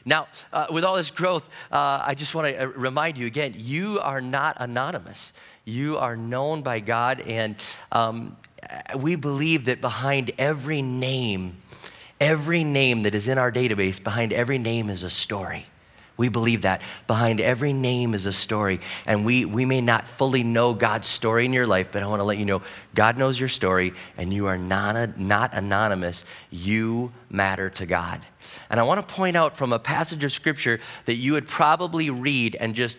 Now, 0.07 0.29
uh, 0.53 0.67
with 0.71 0.85
all 0.85 0.95
this 0.95 1.11
growth, 1.11 1.47
uh, 1.69 2.01
I 2.01 2.15
just 2.15 2.33
want 2.33 2.47
to 2.47 2.63
uh, 2.63 2.65
remind 2.67 3.17
you 3.17 3.27
again 3.27 3.53
you 3.57 3.99
are 3.99 4.21
not 4.21 4.55
anonymous. 4.57 5.33
You 5.65 5.97
are 5.97 6.15
known 6.15 6.61
by 6.61 6.79
God, 6.79 7.19
and 7.19 7.57
um, 7.91 8.37
we 8.95 9.17
believe 9.17 9.65
that 9.65 9.81
behind 9.81 10.31
every 10.37 10.81
name, 10.81 11.57
every 12.21 12.63
name 12.63 13.01
that 13.01 13.15
is 13.15 13.27
in 13.27 13.37
our 13.37 13.51
database, 13.51 14.01
behind 14.01 14.31
every 14.31 14.57
name 14.57 14.89
is 14.89 15.03
a 15.03 15.09
story. 15.09 15.65
We 16.17 16.29
believe 16.29 16.63
that. 16.63 16.81
Behind 17.05 17.39
every 17.39 17.74
name 17.74 18.13
is 18.13 18.25
a 18.25 18.33
story. 18.33 18.81
And 19.05 19.24
we, 19.24 19.45
we 19.45 19.65
may 19.65 19.81
not 19.81 20.07
fully 20.07 20.43
know 20.43 20.74
God's 20.74 21.07
story 21.07 21.45
in 21.45 21.53
your 21.53 21.67
life, 21.67 21.89
but 21.91 22.01
I 22.01 22.07
want 22.07 22.19
to 22.19 22.24
let 22.25 22.39
you 22.39 22.45
know 22.45 22.63
God 22.95 23.17
knows 23.17 23.39
your 23.39 23.50
story, 23.50 23.93
and 24.17 24.33
you 24.33 24.47
are 24.47 24.57
not, 24.57 25.19
not 25.19 25.53
anonymous. 25.53 26.25
You 26.50 27.12
matter 27.29 27.69
to 27.71 27.86
God. 27.86 28.25
And 28.69 28.79
I 28.79 28.83
want 28.83 29.07
to 29.07 29.15
point 29.15 29.38
out 29.38 29.55
from 29.55 29.71
a 29.71 29.79
passage 29.79 30.24
of 30.24 30.31
scripture 30.31 30.79
that 31.05 31.15
you 31.15 31.33
would 31.33 31.47
probably 31.47 32.09
read 32.09 32.55
and 32.55 32.74
just 32.74 32.97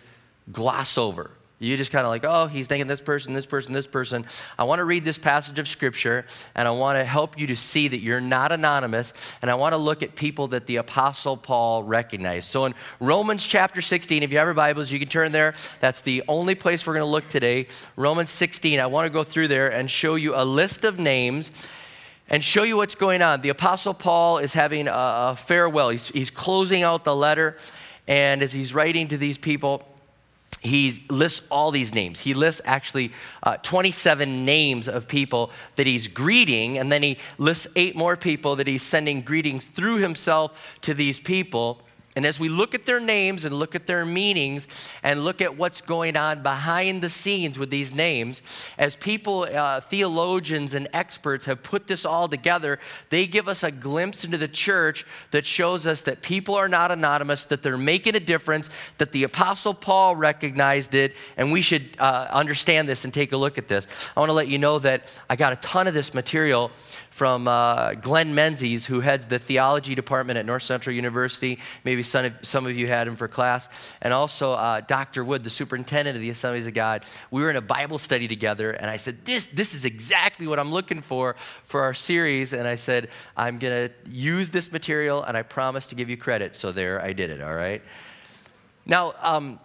gloss 0.51 0.97
over. 0.97 1.31
You 1.61 1.75
just 1.75 1.91
kind 1.91 2.05
of 2.05 2.09
like, 2.09 2.23
oh, 2.23 2.47
he's 2.47 2.67
thinking 2.67 2.87
this 2.87 3.01
person, 3.01 3.33
this 3.33 3.45
person, 3.45 3.73
this 3.73 3.85
person. 3.85 4.25
I 4.57 4.63
want 4.63 4.79
to 4.79 4.85
read 4.85 5.03
this 5.03 5.17
passage 5.17 5.59
of 5.59 5.67
scripture 5.67 6.25
and 6.55 6.65
I 6.65 6.71
want 6.71 6.97
to 6.97 7.03
help 7.03 7.37
you 7.37 7.47
to 7.47 7.55
see 7.57 7.89
that 7.89 7.99
you're 7.99 8.21
not 8.21 8.53
anonymous. 8.53 9.13
And 9.41 9.51
I 9.51 9.55
want 9.55 9.73
to 9.73 9.77
look 9.77 10.01
at 10.01 10.15
people 10.15 10.47
that 10.49 10.67
the 10.67 10.77
Apostle 10.77 11.35
Paul 11.35 11.83
recognized. 11.83 12.47
So 12.47 12.63
in 12.63 12.75
Romans 13.01 13.45
chapter 13.45 13.81
16, 13.81 14.23
if 14.23 14.31
you 14.31 14.37
have 14.37 14.47
your 14.47 14.53
Bibles, 14.53 14.89
you 14.89 14.99
can 14.99 15.09
turn 15.09 15.33
there. 15.33 15.53
That's 15.81 15.99
the 15.99 16.23
only 16.29 16.55
place 16.55 16.87
we're 16.87 16.93
going 16.93 17.05
to 17.05 17.11
look 17.11 17.27
today. 17.27 17.67
Romans 17.97 18.29
16, 18.29 18.79
I 18.79 18.85
want 18.85 19.07
to 19.07 19.13
go 19.13 19.25
through 19.25 19.49
there 19.49 19.69
and 19.69 19.91
show 19.91 20.15
you 20.15 20.35
a 20.35 20.45
list 20.45 20.85
of 20.85 20.97
names 20.97 21.51
and 22.29 22.41
show 22.41 22.63
you 22.63 22.77
what's 22.77 22.95
going 22.95 23.21
on. 23.21 23.41
The 23.41 23.49
Apostle 23.49 23.93
Paul 23.93 24.37
is 24.37 24.53
having 24.53 24.87
a, 24.89 25.35
farewell, 25.35 25.89
he's, 25.89 26.07
he's 26.07 26.29
closing 26.29 26.83
out 26.83 27.03
the 27.03 27.15
letter. 27.15 27.57
And 28.07 28.41
as 28.41 28.53
he's 28.53 28.73
writing 28.73 29.09
to 29.09 29.17
these 29.17 29.37
people, 29.37 29.88
he 30.61 31.03
lists 31.09 31.45
all 31.49 31.71
these 31.71 31.93
names. 31.93 32.19
He 32.19 32.33
lists 32.33 32.61
actually 32.65 33.11
uh, 33.43 33.57
27 33.57 34.45
names 34.45 34.87
of 34.87 35.07
people 35.07 35.51
that 35.75 35.87
he's 35.87 36.07
greeting, 36.07 36.77
and 36.77 36.91
then 36.91 37.03
he 37.03 37.17
lists 37.37 37.67
eight 37.75 37.95
more 37.95 38.17
people 38.17 38.55
that 38.57 38.67
he's 38.67 38.83
sending 38.83 39.21
greetings 39.21 39.65
through 39.67 39.97
himself 39.97 40.77
to 40.81 40.93
these 40.93 41.19
people. 41.19 41.81
And 42.15 42.25
as 42.25 42.39
we 42.39 42.49
look 42.49 42.73
at 42.73 42.85
their 42.85 42.99
names 42.99 43.45
and 43.45 43.53
look 43.55 43.75
at 43.75 43.85
their 43.85 44.03
meanings 44.03 44.67
and 45.03 45.23
look 45.23 45.41
at 45.41 45.55
what's 45.55 45.79
going 45.79 46.17
on 46.17 46.41
behind 46.41 47.01
the 47.01 47.09
scenes 47.09 47.59
with 47.59 47.69
these 47.69 47.93
names, 47.93 48.41
as 48.79 48.95
people, 48.95 49.43
uh, 49.43 49.79
theologians, 49.79 50.73
and 50.73 50.87
experts 50.91 51.45
have 51.45 51.61
put 51.61 51.87
this 51.87 52.05
all 52.05 52.27
together, 52.27 52.79
they 53.09 53.27
give 53.27 53.47
us 53.47 53.63
a 53.63 53.71
glimpse 53.71 54.25
into 54.25 54.37
the 54.37 54.47
church 54.47 55.05
that 55.31 55.45
shows 55.45 55.85
us 55.85 56.01
that 56.01 56.23
people 56.23 56.55
are 56.55 56.67
not 56.67 56.91
anonymous, 56.91 57.45
that 57.45 57.61
they're 57.61 57.77
making 57.77 58.15
a 58.15 58.19
difference, 58.19 58.71
that 58.97 59.11
the 59.11 59.23
Apostle 59.23 59.75
Paul 59.75 60.15
recognized 60.15 60.95
it, 60.95 61.15
and 61.37 61.51
we 61.51 61.61
should 61.61 61.83
uh, 61.99 62.27
understand 62.31 62.89
this 62.89 63.05
and 63.05 63.13
take 63.13 63.31
a 63.33 63.37
look 63.37 63.59
at 63.59 63.67
this. 63.67 63.87
I 64.17 64.19
want 64.19 64.29
to 64.29 64.33
let 64.33 64.47
you 64.47 64.57
know 64.57 64.79
that 64.79 65.03
I 65.29 65.35
got 65.35 65.53
a 65.53 65.57
ton 65.57 65.87
of 65.87 65.93
this 65.93 66.15
material 66.15 66.71
from 67.09 67.47
uh, 67.47 67.93
Glen 67.95 68.35
Menzies, 68.35 68.85
who 68.85 69.01
heads 69.01 69.27
the 69.27 69.39
theology 69.39 69.95
department 69.95 70.37
at 70.37 70.45
North 70.45 70.63
Central 70.63 70.95
University. 70.95 71.59
Maybe 71.83 72.03
some 72.03 72.25
of, 72.25 72.33
some 72.43 72.65
of 72.65 72.77
you 72.77 72.87
had 72.87 73.07
him 73.07 73.15
for 73.15 73.27
class. 73.27 73.67
And 74.01 74.13
also 74.13 74.53
uh, 74.53 74.81
Dr. 74.81 75.23
Wood, 75.25 75.43
the 75.43 75.49
superintendent 75.49 76.15
of 76.15 76.21
the 76.21 76.29
Assemblies 76.29 76.67
of 76.67 76.73
God. 76.73 77.05
We 77.31 77.41
were 77.41 77.49
in 77.49 77.55
a 77.55 77.61
Bible 77.61 77.97
study 77.97 78.27
together, 78.27 78.71
and 78.71 78.89
I 78.89 78.97
said, 78.97 79.25
This, 79.25 79.47
this 79.47 79.73
is 79.73 79.85
exactly 79.85 80.47
what 80.47 80.59
I'm 80.59 80.71
looking 80.71 81.01
for 81.01 81.35
for 81.63 81.81
our 81.81 81.93
series. 81.93 82.53
And 82.53 82.67
I 82.67 82.75
said, 82.75 83.09
I'm 83.35 83.59
going 83.59 83.89
to 83.89 84.09
use 84.09 84.49
this 84.49 84.71
material, 84.71 85.23
and 85.23 85.35
I 85.35 85.41
promise 85.41 85.87
to 85.87 85.95
give 85.95 86.09
you 86.09 86.17
credit. 86.17 86.55
So 86.55 86.71
there, 86.71 87.01
I 87.01 87.13
did 87.13 87.29
it, 87.29 87.41
all 87.41 87.55
right? 87.55 87.81
Now, 88.85 89.13
um, 89.21 89.59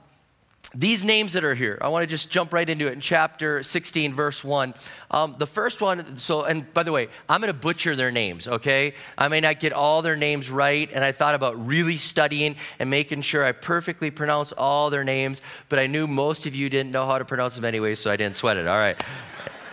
these 0.74 1.04
names 1.04 1.34
that 1.34 1.44
are 1.44 1.54
here, 1.54 1.78
I 1.80 1.88
want 1.88 2.02
to 2.02 2.06
just 2.06 2.30
jump 2.30 2.52
right 2.52 2.68
into 2.68 2.88
it 2.88 2.92
in 2.92 3.00
chapter 3.00 3.62
16, 3.62 4.14
verse 4.14 4.42
1. 4.42 4.74
Um, 5.10 5.36
the 5.38 5.46
first 5.46 5.80
one, 5.80 6.16
so, 6.16 6.42
and 6.42 6.72
by 6.74 6.82
the 6.82 6.92
way, 6.92 7.08
I'm 7.28 7.40
going 7.40 7.52
to 7.52 7.58
butcher 7.58 7.94
their 7.94 8.10
names, 8.10 8.48
okay? 8.48 8.94
I 9.16 9.28
may 9.28 9.40
not 9.40 9.60
get 9.60 9.72
all 9.72 10.02
their 10.02 10.16
names 10.16 10.50
right, 10.50 10.90
and 10.92 11.04
I 11.04 11.12
thought 11.12 11.34
about 11.34 11.66
really 11.66 11.96
studying 11.96 12.56
and 12.78 12.90
making 12.90 13.22
sure 13.22 13.44
I 13.44 13.52
perfectly 13.52 14.10
pronounce 14.10 14.52
all 14.52 14.90
their 14.90 15.04
names, 15.04 15.42
but 15.68 15.78
I 15.78 15.86
knew 15.86 16.06
most 16.06 16.46
of 16.46 16.54
you 16.54 16.68
didn't 16.68 16.90
know 16.90 17.06
how 17.06 17.18
to 17.18 17.24
pronounce 17.24 17.54
them 17.54 17.64
anyway, 17.64 17.94
so 17.94 18.10
I 18.10 18.16
didn't 18.16 18.36
sweat 18.36 18.56
it, 18.56 18.66
all 18.66 18.78
right? 18.78 19.00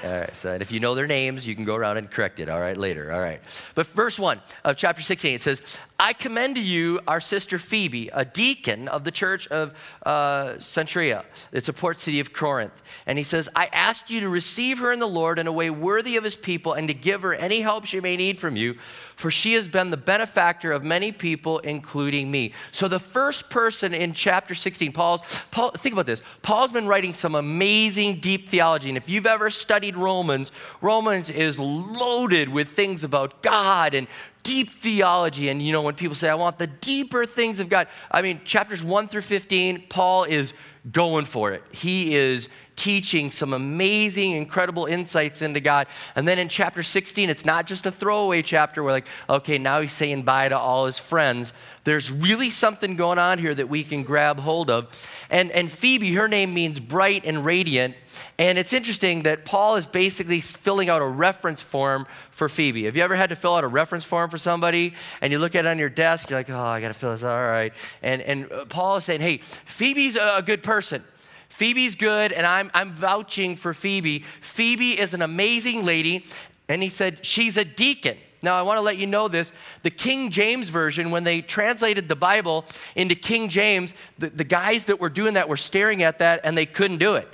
All 0.04 0.10
right, 0.10 0.36
so 0.36 0.52
and 0.52 0.64
if 0.64 0.72
you 0.72 0.80
know 0.80 0.96
their 0.96 1.06
names, 1.06 1.48
you 1.48 1.54
can 1.54 1.64
go 1.64 1.76
around 1.76 1.98
and 1.98 2.10
correct 2.10 2.40
it, 2.40 2.50
all 2.50 2.60
right, 2.60 2.76
later, 2.76 3.14
all 3.14 3.20
right. 3.20 3.40
But 3.76 3.86
verse 3.86 4.18
1 4.18 4.42
of 4.64 4.76
chapter 4.76 5.04
16, 5.04 5.36
it 5.36 5.42
says, 5.44 5.62
I 6.02 6.14
commend 6.14 6.56
to 6.56 6.62
you 6.64 7.00
our 7.08 7.20
sister 7.20 7.60
Phoebe, 7.60 8.10
a 8.12 8.26
deacon 8.26 8.88
of 8.88 9.04
the 9.04 9.12
church 9.12 9.48
of 9.50 9.76
uh, 10.04 10.54
Cenchrea. 10.56 11.24
It's 11.52 11.70
a 11.70 11.74
port 11.74 12.00
city 12.00 12.20
of 12.20 12.34
Corinth. 12.34 12.82
And 13.06 13.20
he 13.20 13.24
says, 13.24 13.48
I 13.56 13.68
ask 13.68 14.10
you 14.10 14.22
to 14.22 14.30
receive 14.30 14.80
her 14.80 14.92
in 14.92 14.98
the 14.98 15.08
Lord 15.08 15.38
in 15.38 15.46
a 15.46 15.52
way 15.52 15.70
worthy 15.70 16.16
of 16.16 16.24
his 16.24 16.36
people 16.36 16.74
and 16.74 16.88
to 16.88 16.96
give 16.96 17.22
her 17.22 17.36
any 17.36 17.62
help 17.62 17.86
she 17.86 18.00
may 18.00 18.18
need 18.18 18.40
from 18.40 18.56
you, 18.56 18.78
for 19.16 19.30
she 19.30 19.54
has 19.54 19.68
been 19.68 19.92
the 19.92 19.98
benefactor 19.98 20.72
of 20.72 20.84
many 20.84 21.12
people, 21.12 21.60
including 21.60 22.32
me. 22.32 22.54
So 22.72 22.88
the 22.88 22.98
first 22.98 23.52
person 23.52 23.94
in 23.94 24.14
chapter 24.14 24.56
16, 24.56 24.94
Paul's, 24.94 25.22
Paul, 25.52 25.70
think 25.70 25.94
about 25.94 26.08
this. 26.08 26.24
Paul's 26.42 26.72
been 26.72 26.88
writing 26.88 27.14
some 27.14 27.36
amazing 27.36 28.22
deep 28.22 28.50
theology. 28.50 28.90
And 28.90 28.98
if 28.98 29.08
you've 29.08 29.28
ever 29.28 29.52
studied 29.52 29.96
Romans, 29.96 30.52
Romans 30.82 31.30
is 31.30 31.60
loaded 31.60 32.50
with 32.50 32.70
things 32.70 33.04
about 33.04 33.44
God 33.44 33.94
and 33.94 34.08
deep 34.44 34.70
theology. 34.70 35.50
And 35.50 35.62
you 35.62 35.72
know, 35.72 35.82
when 35.82 35.96
people 35.96 36.16
say, 36.16 36.30
I 36.30 36.36
want 36.36 36.58
the 36.58 36.68
deeper 36.68 37.26
things 37.26 37.60
of 37.60 37.70
God, 37.70 37.88
I 38.10 38.22
mean, 38.22 38.42
chapters 38.46 38.84
1 38.84 39.08
through 39.08 39.22
15, 39.22 39.88
Paul 39.90 40.24
is 40.24 40.54
going 40.92 41.26
for 41.26 41.52
it. 41.52 41.64
He 41.72 42.16
is 42.16 42.50
teaching 42.82 43.30
some 43.30 43.54
amazing, 43.54 44.32
incredible 44.32 44.88
insights 44.88 45.44
into 45.44 45.60
God. 45.60 45.86
And 46.16 46.28
then 46.28 46.40
in 46.40 46.50
chapter 46.50 46.82
16, 46.82 47.30
it's 47.30 47.46
not 47.46 47.68
just 47.68 47.86
a 47.86 47.92
throwaway 47.92 48.42
chapter 48.42 48.82
where, 48.82 48.92
like, 48.92 49.06
okay, 49.30 49.60
now 49.60 49.82
he's 49.82 49.94
saying 49.94 50.24
bye 50.24 50.50
to 50.50 50.58
all 50.58 50.88
his 50.88 50.98
friends. 50.98 51.54
There's 51.84 52.12
really 52.12 52.50
something 52.50 52.96
going 52.96 53.20
on 53.20 53.38
here 53.38 53.54
that 53.54 53.70
we 53.70 53.84
can 53.84 54.02
grab 54.02 54.40
hold 54.40 54.72
of. 54.72 55.08
And, 55.30 55.52
and 55.52 55.72
Phoebe, 55.72 56.12
her 56.16 56.28
name 56.28 56.56
means 56.56 56.80
bright 56.80 57.24
and 57.24 57.46
radiant. 57.46 57.94
And 58.40 58.58
it's 58.58 58.74
interesting 58.74 59.24
that 59.24 59.46
Paul 59.46 59.76
is 59.76 59.86
basically 59.86 60.42
filling 60.42 60.90
out 60.90 61.04
a 61.04 61.08
reference 61.08 61.62
form 61.62 62.08
for 62.32 62.50
Phoebe. 62.50 62.86
Have 62.86 62.98
you 62.98 63.04
ever 63.04 63.16
had 63.16 63.30
to 63.30 63.36
fill 63.36 63.54
out 63.56 63.64
a 63.64 63.68
reference 63.68 64.06
form 64.06 64.32
for 64.32 64.40
somebody 64.40 64.96
and 65.22 65.32
you 65.32 65.38
look 65.38 65.54
at 65.54 65.66
it 65.66 65.68
on 65.68 65.78
your 65.78 65.90
desk, 65.90 66.32
you're 66.32 66.40
like, 66.40 66.50
oh, 66.50 66.60
I 66.60 66.82
got 66.82 66.88
to 66.88 66.96
fill 66.96 67.12
this, 67.12 67.22
all 67.22 67.30
right. 67.30 67.74
And, 68.02 68.24
and 68.24 68.50
Paul 68.70 68.96
is 68.96 69.06
saying, 69.06 69.22
hey, 69.22 69.38
Phoebe's 69.38 70.16
a 70.16 70.42
good 70.44 70.64
person. 70.64 71.04
Phoebe's 71.52 71.96
good, 71.96 72.32
and 72.32 72.46
I'm, 72.48 72.72
I'm 72.74 72.92
vouching 72.92 73.58
for 73.58 73.74
Phoebe. 73.74 74.20
Phoebe 74.40 74.98
is 74.98 75.14
an 75.14 75.22
amazing 75.22 75.84
lady, 75.84 76.26
and 76.70 76.82
he 76.82 76.88
said, 76.88 77.26
she's 77.26 77.58
a 77.58 77.66
deacon. 77.66 78.18
Now, 78.42 78.58
I 78.58 78.62
want 78.62 78.78
to 78.78 78.82
let 78.82 78.98
you 78.98 79.06
know 79.06 79.28
this. 79.28 79.52
The 79.84 79.90
King 79.90 80.32
James 80.32 80.70
Version, 80.70 81.12
when 81.12 81.26
they 81.26 81.42
translated 81.42 82.08
the 82.08 82.16
Bible 82.16 82.66
into 82.96 83.16
King 83.16 83.50
James, 83.50 83.94
the, 84.18 84.30
the 84.30 84.46
guys 84.46 84.86
that 84.86 85.02
were 85.02 85.10
doing 85.10 85.34
that 85.34 85.50
were 85.50 85.58
staring 85.58 86.02
at 86.04 86.20
that 86.20 86.40
and 86.46 86.58
they 86.58 86.66
couldn't 86.66 86.98
do 87.00 87.16
it. 87.16 87.28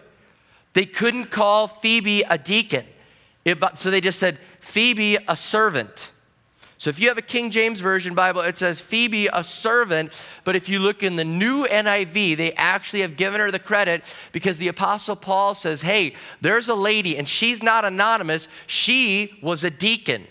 They 0.73 0.85
couldn't 0.85 1.25
call 1.25 1.67
Phoebe 1.67 2.23
a 2.23 2.39
deacon. 2.39 2.85
It, 3.45 3.59
so 3.75 3.91
they 3.91 4.01
just 4.01 4.17
said, 4.17 4.39
Phoebe, 4.59 5.19
a 5.27 5.35
servant. 5.35 6.11
So 6.79 6.91
if 6.91 6.99
you 6.99 7.07
have 7.07 7.17
a 7.17 7.23
King 7.23 7.49
James 7.49 7.79
Version 7.79 8.13
Bible, 8.13 8.41
it 8.41 8.55
says 8.55 8.79
Phoebe, 8.79 9.27
a 9.33 9.43
servant. 9.43 10.11
But 10.43 10.55
if 10.55 10.69
you 10.69 10.79
look 10.79 11.01
in 11.01 11.15
the 11.15 11.25
new 11.25 11.65
NIV, 11.65 12.37
they 12.37 12.53
actually 12.53 13.01
have 13.01 13.17
given 13.17 13.39
her 13.39 13.49
the 13.49 13.59
credit 13.59 14.03
because 14.31 14.59
the 14.59 14.67
Apostle 14.67 15.15
Paul 15.15 15.55
says, 15.55 15.81
hey, 15.81 16.13
there's 16.39 16.69
a 16.69 16.75
lady 16.75 17.17
and 17.17 17.27
she's 17.27 17.63
not 17.63 17.83
anonymous. 17.83 18.47
She 18.67 19.39
was 19.41 19.63
a 19.63 19.71
deacon. 19.71 20.27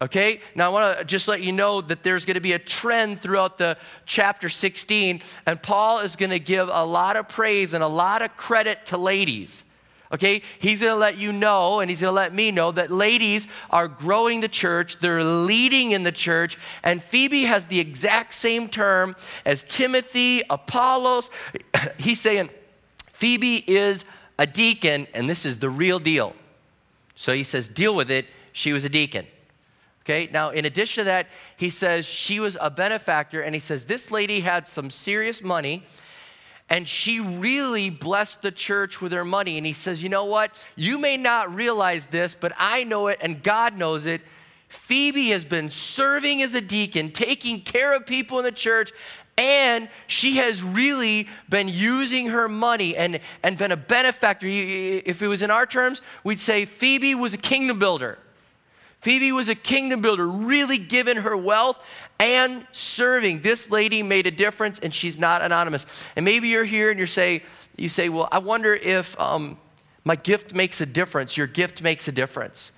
Okay? 0.00 0.40
Now 0.56 0.66
I 0.66 0.68
want 0.72 0.98
to 0.98 1.04
just 1.04 1.28
let 1.28 1.40
you 1.40 1.52
know 1.52 1.80
that 1.82 2.02
there's 2.02 2.24
going 2.24 2.34
to 2.34 2.40
be 2.40 2.52
a 2.52 2.58
trend 2.58 3.20
throughout 3.20 3.58
the 3.58 3.76
chapter 4.06 4.48
16, 4.48 5.20
and 5.46 5.62
Paul 5.62 6.00
is 6.00 6.16
going 6.16 6.30
to 6.30 6.38
give 6.38 6.68
a 6.68 6.84
lot 6.84 7.16
of 7.16 7.28
praise 7.28 7.74
and 7.74 7.82
a 7.82 7.88
lot 7.88 8.22
of 8.22 8.36
credit 8.36 8.86
to 8.86 8.98
ladies. 8.98 9.64
Okay, 10.10 10.42
he's 10.58 10.80
gonna 10.80 10.94
let 10.94 11.18
you 11.18 11.32
know, 11.32 11.80
and 11.80 11.90
he's 11.90 12.00
gonna 12.00 12.12
let 12.12 12.32
me 12.32 12.50
know 12.50 12.72
that 12.72 12.90
ladies 12.90 13.46
are 13.70 13.88
growing 13.88 14.40
the 14.40 14.48
church, 14.48 15.00
they're 15.00 15.22
leading 15.22 15.90
in 15.90 16.02
the 16.02 16.12
church, 16.12 16.56
and 16.82 17.02
Phoebe 17.02 17.42
has 17.42 17.66
the 17.66 17.78
exact 17.78 18.32
same 18.32 18.68
term 18.68 19.16
as 19.44 19.64
Timothy, 19.64 20.42
Apollos. 20.48 21.28
He's 21.98 22.20
saying 22.20 22.48
Phoebe 23.10 23.64
is 23.70 24.06
a 24.38 24.46
deacon, 24.46 25.06
and 25.12 25.28
this 25.28 25.44
is 25.44 25.58
the 25.58 25.68
real 25.68 25.98
deal. 25.98 26.34
So 27.14 27.34
he 27.34 27.42
says, 27.42 27.68
deal 27.68 27.94
with 27.94 28.10
it. 28.10 28.26
She 28.52 28.72
was 28.72 28.84
a 28.84 28.88
deacon. 28.88 29.26
Okay, 30.02 30.30
now 30.32 30.50
in 30.50 30.64
addition 30.64 31.02
to 31.02 31.04
that, 31.04 31.26
he 31.58 31.68
says 31.68 32.06
she 32.06 32.40
was 32.40 32.56
a 32.62 32.70
benefactor, 32.70 33.42
and 33.42 33.54
he 33.54 33.60
says 33.60 33.84
this 33.84 34.10
lady 34.10 34.40
had 34.40 34.66
some 34.66 34.88
serious 34.88 35.42
money 35.42 35.84
and 36.70 36.86
she 36.86 37.20
really 37.20 37.88
blessed 37.90 38.42
the 38.42 38.50
church 38.50 39.00
with 39.00 39.12
her 39.12 39.24
money. 39.24 39.56
And 39.56 39.66
he 39.66 39.72
says, 39.72 40.02
You 40.02 40.08
know 40.08 40.24
what? 40.24 40.52
You 40.76 40.98
may 40.98 41.16
not 41.16 41.54
realize 41.54 42.06
this, 42.06 42.34
but 42.34 42.52
I 42.58 42.84
know 42.84 43.08
it, 43.08 43.18
and 43.22 43.42
God 43.42 43.76
knows 43.76 44.06
it. 44.06 44.20
Phoebe 44.68 45.30
has 45.30 45.44
been 45.44 45.70
serving 45.70 46.42
as 46.42 46.54
a 46.54 46.60
deacon, 46.60 47.10
taking 47.10 47.62
care 47.62 47.94
of 47.94 48.06
people 48.06 48.38
in 48.38 48.44
the 48.44 48.52
church, 48.52 48.92
and 49.38 49.88
she 50.08 50.36
has 50.36 50.62
really 50.62 51.28
been 51.48 51.68
using 51.68 52.26
her 52.26 52.48
money 52.48 52.96
and, 52.96 53.20
and 53.42 53.56
been 53.56 53.72
a 53.72 53.76
benefactor. 53.76 54.46
If 54.46 55.22
it 55.22 55.28
was 55.28 55.40
in 55.42 55.50
our 55.50 55.64
terms, 55.64 56.02
we'd 56.22 56.40
say 56.40 56.64
Phoebe 56.66 57.14
was 57.14 57.32
a 57.32 57.38
kingdom 57.38 57.78
builder. 57.78 58.18
Phoebe 59.00 59.32
was 59.32 59.48
a 59.48 59.54
kingdom 59.54 60.00
builder, 60.00 60.26
really 60.26 60.78
giving 60.78 61.18
her 61.18 61.36
wealth 61.36 61.82
and 62.18 62.66
serving. 62.72 63.40
This 63.40 63.70
lady 63.70 64.02
made 64.02 64.26
a 64.26 64.30
difference, 64.30 64.78
and 64.80 64.92
she's 64.92 65.18
not 65.18 65.42
anonymous. 65.42 65.86
And 66.16 66.24
maybe 66.24 66.48
you're 66.48 66.64
here 66.64 66.90
and 66.90 66.98
you 66.98 67.06
say, 67.06 67.42
you 67.76 67.88
say, 67.88 68.08
well, 68.08 68.28
I 68.32 68.38
wonder 68.38 68.74
if 68.74 69.18
um, 69.20 69.56
my 70.04 70.16
gift 70.16 70.52
makes 70.52 70.80
a 70.80 70.86
difference. 70.86 71.36
Your 71.36 71.46
gift 71.46 71.80
makes 71.80 72.08
a 72.08 72.12
difference. 72.12 72.72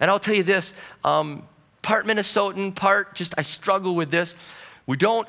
And 0.00 0.10
I'll 0.10 0.20
tell 0.20 0.34
you 0.34 0.42
this: 0.42 0.74
um, 1.04 1.46
part 1.82 2.06
Minnesotan, 2.06 2.74
part 2.74 3.14
just 3.14 3.34
I 3.36 3.42
struggle 3.42 3.94
with 3.94 4.10
this. 4.10 4.34
We 4.86 4.96
don't 4.96 5.28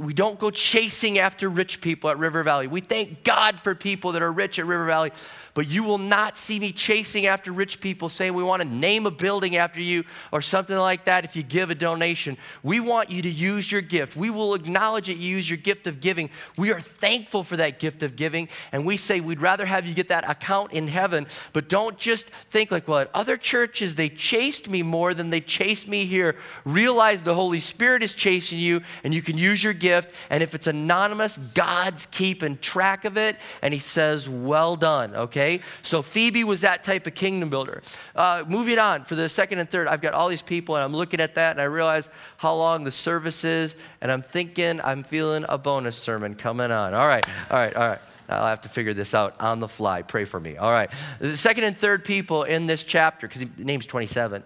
we 0.00 0.14
don't 0.14 0.38
go 0.38 0.50
chasing 0.50 1.18
after 1.18 1.48
rich 1.48 1.80
people 1.80 2.10
at 2.10 2.18
River 2.18 2.42
Valley. 2.42 2.66
We 2.66 2.80
thank 2.80 3.22
God 3.22 3.60
for 3.60 3.74
people 3.74 4.12
that 4.12 4.22
are 4.22 4.32
rich 4.32 4.58
at 4.58 4.66
River 4.66 4.86
Valley, 4.86 5.12
but 5.56 5.68
you 5.68 5.82
will 5.82 5.96
not 5.96 6.36
see 6.36 6.60
me 6.60 6.70
chasing 6.70 7.24
after 7.24 7.50
rich 7.50 7.80
people 7.80 8.10
saying 8.10 8.34
we 8.34 8.42
want 8.42 8.60
to 8.60 8.68
name 8.68 9.06
a 9.06 9.10
building 9.10 9.56
after 9.56 9.80
you 9.80 10.04
or 10.30 10.42
something 10.42 10.76
like 10.76 11.06
that 11.06 11.24
if 11.24 11.34
you 11.34 11.42
give 11.42 11.70
a 11.70 11.74
donation. 11.74 12.36
We 12.62 12.78
want 12.78 13.10
you 13.10 13.22
to 13.22 13.30
use 13.30 13.72
your 13.72 13.80
gift. 13.80 14.16
We 14.16 14.28
will 14.28 14.52
acknowledge 14.52 15.06
that 15.06 15.16
you 15.16 15.34
use 15.34 15.48
your 15.48 15.56
gift 15.56 15.86
of 15.86 16.02
giving. 16.02 16.28
We 16.58 16.74
are 16.74 16.80
thankful 16.80 17.42
for 17.42 17.56
that 17.56 17.78
gift 17.78 18.02
of 18.02 18.16
giving, 18.16 18.50
and 18.70 18.84
we 18.84 18.98
say 18.98 19.20
we'd 19.20 19.40
rather 19.40 19.64
have 19.64 19.86
you 19.86 19.94
get 19.94 20.08
that 20.08 20.28
account 20.28 20.72
in 20.72 20.88
heaven, 20.88 21.26
but 21.54 21.70
don't 21.70 21.96
just 21.96 22.26
think 22.26 22.70
like, 22.70 22.86
well, 22.86 22.98
at 22.98 23.10
other 23.14 23.38
churches, 23.38 23.94
they 23.94 24.10
chased 24.10 24.68
me 24.68 24.82
more 24.82 25.14
than 25.14 25.30
they 25.30 25.40
chased 25.40 25.88
me 25.88 26.04
here. 26.04 26.36
Realize 26.66 27.22
the 27.22 27.34
Holy 27.34 27.60
Spirit 27.60 28.02
is 28.02 28.12
chasing 28.12 28.58
you, 28.58 28.82
and 29.04 29.14
you 29.14 29.22
can 29.22 29.38
use 29.38 29.64
your 29.64 29.72
gift. 29.72 30.12
And 30.28 30.42
if 30.42 30.54
it's 30.54 30.66
anonymous, 30.66 31.38
God's 31.38 32.04
keeping 32.10 32.58
track 32.58 33.06
of 33.06 33.16
it. 33.16 33.36
And 33.62 33.72
he 33.72 33.80
says, 33.80 34.28
well 34.28 34.76
done, 34.76 35.14
okay? 35.14 35.45
So 35.82 36.02
Phoebe 36.02 36.44
was 36.44 36.60
that 36.60 36.82
type 36.82 37.06
of 37.06 37.14
kingdom 37.14 37.50
builder. 37.50 37.82
Uh, 38.14 38.44
moving 38.46 38.78
on, 38.78 39.04
for 39.04 39.14
the 39.14 39.28
second 39.28 39.58
and 39.58 39.70
third, 39.70 39.88
I've 39.88 40.00
got 40.00 40.14
all 40.14 40.28
these 40.28 40.42
people, 40.42 40.76
and 40.76 40.84
I'm 40.84 40.94
looking 40.94 41.20
at 41.20 41.34
that, 41.36 41.52
and 41.52 41.60
I 41.60 41.64
realize 41.64 42.08
how 42.36 42.54
long 42.54 42.84
the 42.84 42.90
service 42.90 43.44
is, 43.44 43.76
and 44.00 44.10
I'm 44.10 44.22
thinking 44.22 44.80
I'm 44.82 45.02
feeling 45.02 45.44
a 45.48 45.58
bonus 45.58 45.96
sermon 45.96 46.34
coming 46.34 46.70
on. 46.70 46.94
All 46.94 47.06
right, 47.06 47.26
all 47.50 47.58
right, 47.58 47.74
all 47.74 47.88
right. 47.88 48.00
I'll 48.28 48.48
have 48.48 48.62
to 48.62 48.68
figure 48.68 48.92
this 48.92 49.14
out 49.14 49.36
on 49.40 49.60
the 49.60 49.68
fly. 49.68 50.02
Pray 50.02 50.24
for 50.24 50.40
me. 50.40 50.56
All 50.56 50.72
right. 50.72 50.90
The 51.20 51.36
second 51.36 51.62
and 51.62 51.78
third 51.78 52.04
people 52.04 52.42
in 52.42 52.66
this 52.66 52.82
chapter, 52.82 53.28
because 53.28 53.42
he 53.42 53.48
names 53.56 53.86
27. 53.86 54.42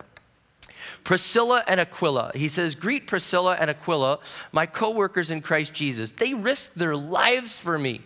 Priscilla 1.05 1.65
and 1.67 1.81
Aquila. 1.81 2.33
He 2.35 2.49
says, 2.49 2.75
Greet 2.75 3.07
Priscilla 3.07 3.57
and 3.59 3.71
Aquila, 3.71 4.19
my 4.53 4.67
co 4.67 4.91
workers 4.91 5.31
in 5.31 5.41
Christ 5.41 5.73
Jesus. 5.73 6.13
They 6.13 6.35
risked 6.35 6.79
their 6.79 6.97
lives 6.97 7.59
for 7.59 7.79
me. 7.79 8.03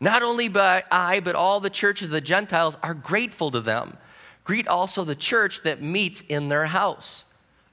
Not 0.00 0.22
only 0.22 0.48
by 0.48 0.82
I, 0.90 1.20
but 1.20 1.34
all 1.34 1.60
the 1.60 1.70
churches 1.70 2.08
of 2.08 2.12
the 2.12 2.20
Gentiles 2.22 2.76
are 2.82 2.94
grateful 2.94 3.50
to 3.50 3.60
them. 3.60 3.98
Greet 4.44 4.66
also 4.66 5.04
the 5.04 5.14
church 5.14 5.62
that 5.62 5.82
meets 5.82 6.22
in 6.22 6.48
their 6.48 6.66
house. 6.66 7.24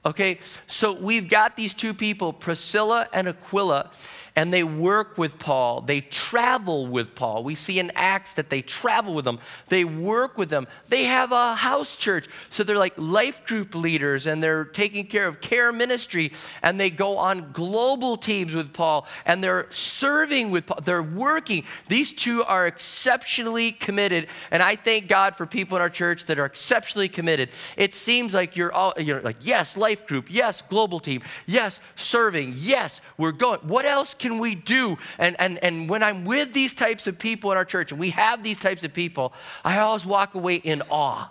Okay, 0.04 0.38
so 0.66 0.92
we've 0.92 1.28
got 1.28 1.56
these 1.56 1.74
two 1.74 1.92
people, 1.92 2.32
Priscilla 2.32 3.08
and 3.12 3.28
Aquila, 3.28 3.90
and 4.38 4.52
they 4.52 4.62
work 4.62 5.18
with 5.18 5.36
Paul. 5.40 5.80
They 5.80 6.00
travel 6.00 6.86
with 6.86 7.16
Paul. 7.16 7.42
We 7.42 7.56
see 7.56 7.80
in 7.80 7.90
Acts 7.96 8.34
that 8.34 8.50
they 8.50 8.62
travel 8.62 9.12
with 9.12 9.24
them, 9.24 9.40
they 9.68 9.84
work 9.84 10.38
with 10.38 10.48
them. 10.48 10.68
They 10.88 11.06
have 11.06 11.32
a 11.32 11.56
house 11.56 11.96
church. 11.96 12.28
So 12.48 12.62
they're 12.62 12.78
like 12.78 12.94
life 12.96 13.44
group 13.44 13.74
leaders 13.74 14.28
and 14.28 14.40
they're 14.40 14.64
taking 14.64 15.08
care 15.08 15.26
of 15.26 15.40
care 15.40 15.72
ministry 15.72 16.30
and 16.62 16.78
they 16.78 16.88
go 16.88 17.18
on 17.18 17.50
global 17.50 18.16
teams 18.16 18.54
with 18.54 18.72
Paul 18.72 19.08
and 19.26 19.42
they're 19.42 19.66
serving 19.70 20.52
with 20.52 20.66
Paul. 20.66 20.82
They're 20.84 21.02
working. 21.02 21.64
These 21.88 22.12
two 22.12 22.44
are 22.44 22.68
exceptionally 22.68 23.72
committed. 23.72 24.28
And 24.52 24.62
I 24.62 24.76
thank 24.76 25.08
God 25.08 25.34
for 25.34 25.46
people 25.46 25.74
in 25.78 25.82
our 25.82 25.90
church 25.90 26.26
that 26.26 26.38
are 26.38 26.46
exceptionally 26.46 27.08
committed. 27.08 27.50
It 27.76 27.92
seems 27.92 28.34
like 28.34 28.56
you're 28.56 28.72
all, 28.72 28.92
you're 28.98 29.20
like, 29.20 29.38
yes, 29.40 29.76
life 29.76 30.06
group, 30.06 30.26
yes, 30.30 30.62
global 30.62 31.00
team, 31.00 31.22
yes, 31.46 31.80
serving, 31.96 32.54
yes, 32.56 33.00
we're 33.16 33.32
going. 33.32 33.58
What 33.62 33.84
else 33.84 34.14
can 34.14 34.27
can 34.28 34.38
we 34.38 34.54
do? 34.54 34.98
And, 35.18 35.36
and, 35.38 35.58
and 35.58 35.88
when 35.88 36.02
I'm 36.02 36.24
with 36.24 36.52
these 36.52 36.74
types 36.74 37.06
of 37.06 37.18
people 37.18 37.50
in 37.50 37.56
our 37.56 37.64
church, 37.64 37.90
and 37.92 38.00
we 38.00 38.10
have 38.10 38.42
these 38.42 38.58
types 38.58 38.84
of 38.84 38.92
people, 38.92 39.32
I 39.64 39.78
always 39.78 40.06
walk 40.06 40.34
away 40.34 40.56
in 40.56 40.82
awe. 40.90 41.30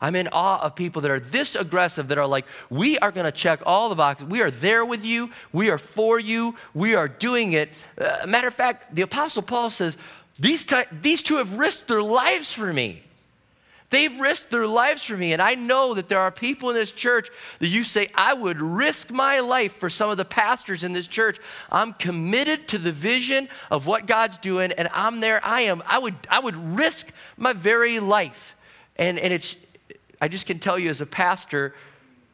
I'm 0.00 0.16
in 0.16 0.28
awe 0.32 0.60
of 0.60 0.74
people 0.74 1.02
that 1.02 1.12
are 1.12 1.20
this 1.20 1.54
aggressive, 1.54 2.08
that 2.08 2.18
are 2.18 2.26
like, 2.26 2.44
we 2.70 2.98
are 2.98 3.12
going 3.12 3.24
to 3.24 3.32
check 3.32 3.60
all 3.64 3.88
the 3.88 3.94
boxes. 3.94 4.26
We 4.26 4.42
are 4.42 4.50
there 4.50 4.84
with 4.84 5.04
you. 5.04 5.30
We 5.52 5.70
are 5.70 5.78
for 5.78 6.18
you. 6.18 6.56
We 6.74 6.96
are 6.96 7.06
doing 7.06 7.52
it. 7.52 7.70
Uh, 7.96 8.26
matter 8.26 8.48
of 8.48 8.54
fact, 8.54 8.92
the 8.92 9.02
Apostle 9.02 9.42
Paul 9.42 9.70
says, 9.70 9.96
these, 10.40 10.66
these 11.00 11.22
two 11.22 11.36
have 11.36 11.56
risked 11.56 11.86
their 11.86 12.02
lives 12.02 12.52
for 12.52 12.72
me. 12.72 13.04
They've 13.92 14.18
risked 14.18 14.50
their 14.50 14.66
lives 14.66 15.04
for 15.04 15.18
me. 15.18 15.34
And 15.34 15.42
I 15.42 15.54
know 15.54 15.92
that 15.92 16.08
there 16.08 16.18
are 16.18 16.30
people 16.30 16.70
in 16.70 16.74
this 16.74 16.92
church 16.92 17.28
that 17.58 17.68
you 17.68 17.84
say, 17.84 18.08
I 18.14 18.32
would 18.32 18.58
risk 18.58 19.10
my 19.10 19.40
life 19.40 19.74
for 19.74 19.90
some 19.90 20.08
of 20.08 20.16
the 20.16 20.24
pastors 20.24 20.82
in 20.82 20.94
this 20.94 21.06
church. 21.06 21.38
I'm 21.70 21.92
committed 21.92 22.68
to 22.68 22.78
the 22.78 22.90
vision 22.90 23.50
of 23.70 23.86
what 23.86 24.06
God's 24.06 24.38
doing, 24.38 24.72
and 24.72 24.88
I'm 24.94 25.20
there. 25.20 25.42
I 25.44 25.62
am. 25.62 25.82
I 25.86 25.98
would, 25.98 26.14
I 26.30 26.40
would 26.40 26.56
risk 26.56 27.12
my 27.36 27.52
very 27.52 28.00
life. 28.00 28.56
And, 28.96 29.18
and 29.18 29.30
it's, 29.30 29.56
I 30.22 30.28
just 30.28 30.46
can 30.46 30.58
tell 30.58 30.78
you 30.78 30.88
as 30.88 31.02
a 31.02 31.06
pastor, 31.06 31.74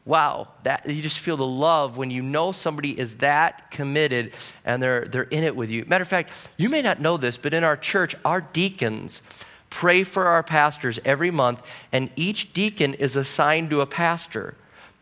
wow, 0.05 0.47
that 0.63 0.89
you 0.89 1.03
just 1.03 1.19
feel 1.19 1.37
the 1.37 1.45
love 1.45 1.97
when 1.97 2.13
you 2.13 2.23
know 2.23 2.53
somebody 2.53 2.97
is 2.97 3.17
that 3.17 3.73
committed 3.73 4.33
and 4.65 4.81
they're, 4.81 5.07
they're 5.07 5.25
in 5.25 5.43
it 5.43 5.57
with 5.57 5.73
you. 5.73 5.85
Matter 5.89 6.03
of 6.03 6.09
fact, 6.09 6.31
you 6.57 6.69
may 6.69 6.83
not 6.83 7.01
know 7.01 7.17
this, 7.17 7.37
but 7.37 7.53
in 7.53 7.65
our 7.65 7.77
church, 7.77 8.15
our 8.25 8.41
deacons, 8.41 9.23
pray 9.71 10.05
for 10.05 10.27
our 10.27 10.43
pastors 10.43 10.99
every 11.05 11.31
month, 11.31 11.63
and 11.93 12.11
each 12.17 12.53
deacon 12.53 12.95
is 12.95 13.17
assigned 13.17 13.71
to 13.71 13.81
a 13.81 13.87
pastor. 13.87 14.55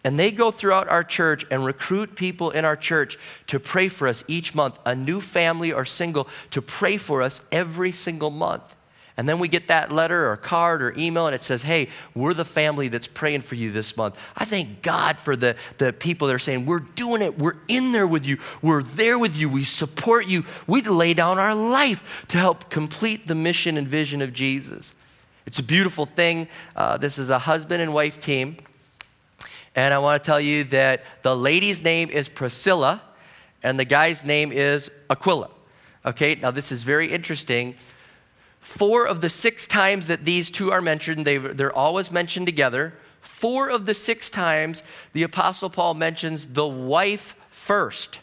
And 0.04 0.18
they 0.18 0.30
go 0.30 0.50
throughout 0.50 0.88
our 0.88 1.02
church 1.02 1.44
and 1.50 1.64
recruit 1.64 2.14
people 2.14 2.50
in 2.50 2.64
our 2.64 2.76
church 2.76 3.18
to 3.48 3.58
pray 3.58 3.88
for 3.88 4.06
us 4.06 4.22
each 4.28 4.54
month, 4.54 4.78
a 4.86 4.94
new 4.94 5.20
family 5.20 5.72
or 5.72 5.84
single 5.84 6.28
to 6.50 6.62
pray 6.62 6.96
for 6.96 7.22
us 7.22 7.44
every 7.50 7.90
single 7.90 8.30
month. 8.30 8.76
And 9.18 9.26
then 9.26 9.38
we 9.38 9.48
get 9.48 9.68
that 9.68 9.90
letter 9.90 10.30
or 10.30 10.36
card 10.36 10.82
or 10.82 10.92
email 10.98 11.26
and 11.26 11.34
it 11.34 11.40
says, 11.40 11.62
hey, 11.62 11.88
we're 12.14 12.34
the 12.34 12.44
family 12.44 12.88
that's 12.88 13.06
praying 13.06 13.40
for 13.40 13.54
you 13.54 13.72
this 13.72 13.96
month. 13.96 14.18
I 14.36 14.44
thank 14.44 14.82
God 14.82 15.16
for 15.16 15.34
the, 15.36 15.56
the 15.78 15.92
people 15.94 16.28
that 16.28 16.34
are 16.34 16.38
saying, 16.38 16.66
we're 16.66 16.80
doing 16.80 17.22
it. 17.22 17.38
We're 17.38 17.56
in 17.66 17.92
there 17.92 18.06
with 18.06 18.26
you. 18.26 18.38
We're 18.60 18.82
there 18.82 19.18
with 19.18 19.34
you. 19.34 19.48
We 19.48 19.64
support 19.64 20.26
you. 20.26 20.44
We 20.66 20.82
lay 20.82 21.14
down 21.14 21.38
our 21.38 21.54
life 21.54 22.26
to 22.28 22.36
help 22.36 22.68
complete 22.68 23.26
the 23.26 23.34
mission 23.34 23.78
and 23.78 23.88
vision 23.88 24.20
of 24.20 24.34
Jesus. 24.34 24.94
It's 25.46 25.58
a 25.58 25.62
beautiful 25.62 26.04
thing. 26.04 26.48
Uh, 26.74 26.98
this 26.98 27.18
is 27.18 27.30
a 27.30 27.38
husband 27.38 27.80
and 27.80 27.94
wife 27.94 28.18
team. 28.18 28.58
And 29.74 29.94
I 29.94 29.98
want 29.98 30.22
to 30.22 30.26
tell 30.26 30.40
you 30.40 30.64
that 30.64 31.02
the 31.22 31.34
lady's 31.34 31.82
name 31.82 32.10
is 32.10 32.28
Priscilla 32.28 33.00
and 33.62 33.78
the 33.78 33.84
guy's 33.84 34.26
name 34.26 34.52
is 34.52 34.90
Aquila. 35.08 35.48
Okay, 36.04 36.34
now 36.34 36.50
this 36.50 36.70
is 36.70 36.82
very 36.82 37.10
interesting 37.10 37.76
Four 38.66 39.06
of 39.06 39.20
the 39.20 39.30
six 39.30 39.66
times 39.66 40.08
that 40.08 40.24
these 40.24 40.50
two 40.50 40.72
are 40.72 40.82
mentioned, 40.82 41.24
they, 41.24 41.38
they're 41.38 41.72
always 41.72 42.10
mentioned 42.10 42.46
together. 42.46 42.94
Four 43.20 43.70
of 43.70 43.86
the 43.86 43.94
six 43.94 44.28
times 44.28 44.82
the 45.12 45.22
Apostle 45.22 45.70
Paul 45.70 45.94
mentions 45.94 46.46
the 46.46 46.66
wife 46.66 47.36
first. 47.48 48.18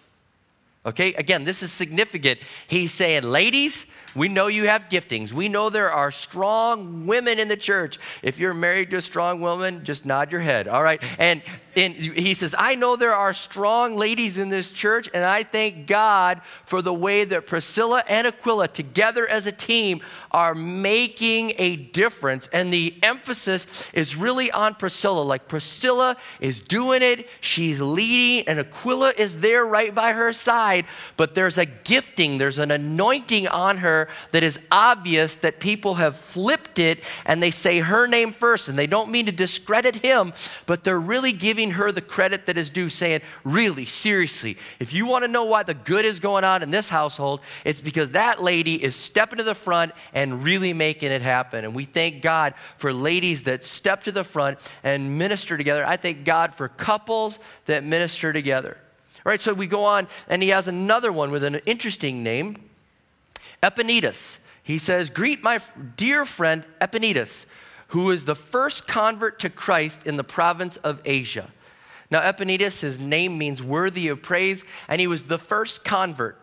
Okay, 0.85 1.13
again, 1.13 1.45
this 1.45 1.63
is 1.63 1.71
significant. 1.71 2.39
He's 2.67 2.91
saying, 2.91 3.23
ladies, 3.23 3.87
we 4.15 4.27
know 4.27 4.47
you 4.47 4.67
have 4.67 4.89
giftings. 4.89 5.31
We 5.31 5.47
know 5.49 5.69
there 5.69 5.91
are 5.91 6.11
strong 6.11 7.05
women 7.07 7.39
in 7.39 7.47
the 7.47 7.57
church. 7.57 7.99
If 8.21 8.39
you're 8.39 8.53
married 8.53 8.91
to 8.91 8.97
a 8.97 9.01
strong 9.01 9.41
woman, 9.41 9.83
just 9.83 10.05
nod 10.05 10.31
your 10.31 10.41
head, 10.41 10.67
all 10.67 10.83
right? 10.83 11.03
And 11.19 11.41
and 11.75 11.95
he 11.95 12.33
says, 12.33 12.53
I 12.57 12.75
know 12.75 12.95
there 12.95 13.15
are 13.15 13.33
strong 13.33 13.95
ladies 13.95 14.37
in 14.37 14.49
this 14.49 14.71
church, 14.71 15.09
and 15.13 15.23
I 15.23 15.43
thank 15.43 15.87
God 15.87 16.41
for 16.65 16.81
the 16.81 16.93
way 16.93 17.25
that 17.25 17.47
Priscilla 17.47 18.03
and 18.07 18.27
Aquila, 18.27 18.67
together 18.67 19.27
as 19.27 19.47
a 19.47 19.51
team, 19.51 20.01
are 20.31 20.53
making 20.53 21.53
a 21.57 21.75
difference. 21.75 22.47
And 22.47 22.71
the 22.71 22.95
emphasis 23.01 23.67
is 23.93 24.15
really 24.15 24.51
on 24.51 24.75
Priscilla. 24.75 25.21
Like 25.21 25.47
Priscilla 25.47 26.17
is 26.39 26.61
doing 26.61 27.01
it, 27.01 27.27
she's 27.41 27.81
leading, 27.81 28.47
and 28.47 28.59
Aquila 28.59 29.13
is 29.17 29.41
there 29.41 29.65
right 29.65 29.93
by 29.93 30.13
her 30.13 30.31
side. 30.31 30.85
But 31.17 31.33
there's 31.33 31.57
a 31.57 31.65
gifting, 31.65 32.37
there's 32.37 32.59
an 32.59 32.71
anointing 32.71 33.47
on 33.47 33.77
her 33.77 34.02
that 34.31 34.43
is 34.43 34.59
obvious 34.71 35.35
that 35.35 35.59
people 35.59 35.95
have 35.95 36.15
flipped 36.15 36.79
it 36.79 37.03
and 37.25 37.41
they 37.41 37.51
say 37.51 37.79
her 37.79 38.07
name 38.07 38.31
first. 38.31 38.67
And 38.67 38.77
they 38.77 38.87
don't 38.87 39.11
mean 39.11 39.25
to 39.25 39.31
discredit 39.31 39.95
him, 39.95 40.33
but 40.65 40.83
they're 40.83 40.99
really 40.99 41.31
giving 41.31 41.71
her 41.71 41.91
the 41.91 42.01
credit 42.01 42.45
that 42.45 42.57
is 42.57 42.69
due, 42.69 42.89
saying, 42.89 43.21
Really, 43.43 43.85
seriously, 43.85 44.57
if 44.79 44.93
you 44.93 45.05
want 45.05 45.23
to 45.23 45.27
know 45.27 45.45
why 45.45 45.63
the 45.63 45.73
good 45.73 46.05
is 46.05 46.19
going 46.19 46.43
on 46.43 46.63
in 46.63 46.71
this 46.71 46.89
household, 46.89 47.41
it's 47.65 47.81
because 47.81 48.11
that 48.11 48.41
lady 48.41 48.81
is 48.83 48.95
stepping 48.95 49.37
to 49.37 49.43
the 49.43 49.55
front 49.55 49.91
and 50.13 50.43
really 50.43 50.73
making 50.73 51.11
it 51.11 51.21
happen. 51.21 51.65
And 51.65 51.75
we 51.75 51.85
thank 51.85 52.21
God 52.21 52.53
for 52.77 52.93
ladies 52.93 53.43
that 53.43 53.63
step 53.63 54.03
to 54.03 54.11
the 54.11 54.23
front 54.23 54.59
and 54.83 55.17
minister 55.17 55.57
together. 55.57 55.85
I 55.85 55.97
thank 55.97 56.25
God 56.25 56.53
for 56.53 56.67
couples 56.67 57.39
that 57.65 57.83
minister 57.83 58.33
together. 58.33 58.77
All 59.25 59.29
right, 59.29 59.39
so 59.39 59.53
we 59.53 59.67
go 59.67 59.85
on, 59.85 60.07
and 60.27 60.43
he 60.43 60.49
has 60.49 60.67
another 60.67 61.11
one 61.11 61.31
with 61.31 61.45
an 61.45 61.55
interesting 61.65 62.23
name 62.23 62.57
Epaenetus. 63.63 64.37
He 64.61 64.77
says, 64.77 65.09
Greet 65.09 65.41
my 65.41 65.59
dear 65.95 66.25
friend 66.25 66.63
Epaenetus 66.79 67.47
who 67.93 68.09
is 68.09 68.25
the 68.25 68.35
first 68.35 68.87
convert 68.87 69.37
to 69.37 69.51
Christ 69.51 70.07
in 70.07 70.17
the 70.17 70.23
province 70.23 70.77
of 70.77 70.99
Asia. 71.05 71.51
Now, 72.09 72.21
Epaenetus, 72.21 72.81
his 72.81 72.99
name 72.99 73.37
means 73.37 73.61
worthy 73.61 74.07
of 74.07 74.23
praise, 74.23 74.65
and 74.87 74.99
he 74.99 75.05
was 75.05 75.25
the 75.25 75.37
first 75.37 75.85
convert, 75.85 76.35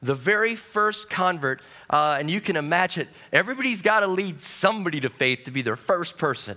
the 0.00 0.14
very 0.14 0.56
first 0.56 1.10
convert. 1.10 1.60
Uh, 1.90 2.16
and 2.18 2.30
you 2.30 2.40
can 2.40 2.56
imagine, 2.56 3.08
everybody's 3.30 3.82
got 3.82 4.00
to 4.00 4.06
lead 4.06 4.40
somebody 4.40 4.98
to 5.02 5.10
faith 5.10 5.44
to 5.44 5.50
be 5.50 5.60
their 5.60 5.76
first 5.76 6.16
person. 6.16 6.56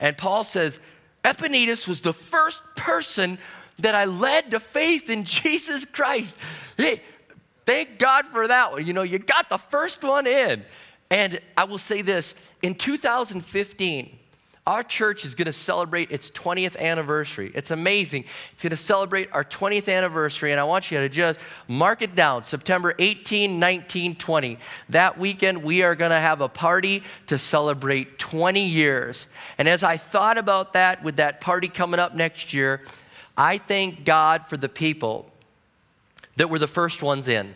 And 0.00 0.18
Paul 0.18 0.42
says, 0.42 0.80
Epaenetus 1.24 1.86
was 1.86 2.00
the 2.00 2.12
first 2.12 2.62
person 2.74 3.38
that 3.78 3.94
I 3.94 4.06
led 4.06 4.50
to 4.50 4.58
faith 4.58 5.08
in 5.08 5.22
Jesus 5.24 5.84
Christ. 5.84 6.36
Hey, 6.76 7.02
thank 7.66 7.98
God 7.98 8.24
for 8.26 8.48
that 8.48 8.72
one. 8.72 8.86
You 8.86 8.92
know, 8.94 9.02
you 9.02 9.18
got 9.18 9.48
the 9.48 9.58
first 9.58 10.02
one 10.02 10.26
in. 10.26 10.64
And 11.10 11.40
I 11.56 11.64
will 11.64 11.78
say 11.78 12.02
this 12.02 12.34
in 12.62 12.74
2015, 12.74 14.18
our 14.66 14.82
church 14.82 15.24
is 15.24 15.36
going 15.36 15.46
to 15.46 15.52
celebrate 15.52 16.10
its 16.10 16.28
20th 16.32 16.76
anniversary. 16.76 17.52
It's 17.54 17.70
amazing. 17.70 18.24
It's 18.52 18.64
going 18.64 18.70
to 18.70 18.76
celebrate 18.76 19.28
our 19.32 19.44
20th 19.44 19.88
anniversary, 19.92 20.50
and 20.50 20.60
I 20.60 20.64
want 20.64 20.90
you 20.90 20.98
to 20.98 21.08
just 21.08 21.38
mark 21.68 22.02
it 22.02 22.16
down 22.16 22.42
September 22.42 22.92
18, 22.98 23.60
19, 23.60 24.16
20. 24.16 24.58
That 24.88 25.18
weekend, 25.18 25.62
we 25.62 25.84
are 25.84 25.94
going 25.94 26.10
to 26.10 26.18
have 26.18 26.40
a 26.40 26.48
party 26.48 27.04
to 27.28 27.38
celebrate 27.38 28.18
20 28.18 28.60
years. 28.66 29.28
And 29.56 29.68
as 29.68 29.84
I 29.84 29.98
thought 29.98 30.36
about 30.36 30.72
that, 30.72 31.04
with 31.04 31.16
that 31.16 31.40
party 31.40 31.68
coming 31.68 32.00
up 32.00 32.16
next 32.16 32.52
year, 32.52 32.82
I 33.36 33.58
thank 33.58 34.04
God 34.04 34.48
for 34.48 34.56
the 34.56 34.68
people 34.68 35.30
that 36.36 36.48
were 36.48 36.58
the 36.58 36.66
first 36.66 37.02
ones 37.02 37.28
in. 37.28 37.54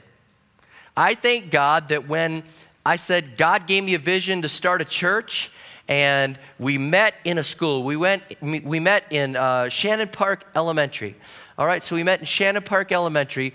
I 0.97 1.15
thank 1.15 1.51
God 1.51 1.89
that 1.89 2.09
when 2.09 2.43
I 2.85 2.97
said 2.97 3.37
God 3.37 3.67
gave 3.67 3.85
me 3.85 3.95
a 3.95 3.99
vision 3.99 4.43
to 4.43 4.49
start 4.49 4.81
a 4.81 4.85
church, 4.85 5.51
and 5.89 6.39
we 6.59 6.79
met 6.79 7.15
in 7.25 7.39
a 7.39 7.45
school. 7.45 7.83
We 7.83 7.97
went, 7.97 8.23
we 8.41 8.79
met 8.79 9.05
in 9.11 9.37
uh, 9.37 9.69
Shannon 9.69 10.09
Park 10.09 10.45
Elementary. 10.55 11.17
All 11.59 11.67
right, 11.67 11.83
so 11.83 11.97
we 11.97 12.05
met 12.05 12.21
in 12.21 12.27
Shannon 12.27 12.63
Park 12.63 12.93
Elementary. 12.93 13.55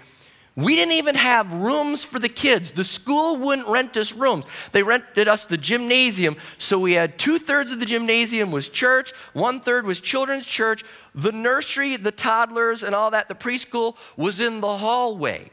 We 0.58 0.76
didn't 0.76 0.94
even 0.94 1.16
have 1.16 1.54
rooms 1.54 2.04
for 2.04 2.18
the 2.18 2.30
kids. 2.30 2.72
The 2.72 2.84
school 2.84 3.36
wouldn't 3.36 3.68
rent 3.68 3.98
us 3.98 4.14
rooms. 4.14 4.46
They 4.72 4.84
rented 4.84 5.28
us 5.28 5.46
the 5.46 5.58
gymnasium. 5.58 6.38
So 6.58 6.80
we 6.80 6.94
had 6.94 7.18
two 7.18 7.40
thirds 7.40 7.72
of 7.72 7.80
the 7.80 7.86
gymnasium 7.86 8.52
was 8.52 8.70
church, 8.70 9.12
one 9.34 9.60
third 9.60 9.86
was 9.86 10.00
children's 10.00 10.46
church. 10.46 10.86
The 11.15 11.32
nursery, 11.32 11.95
the 11.95 12.12
toddlers, 12.12 12.84
and 12.84 12.93
all 12.93 13.10
that, 13.12 13.30
the 13.30 13.36
preschool 13.36 13.95
was 14.15 14.39
in 14.39 14.62
the 14.62 14.78
hallway. 14.78 15.49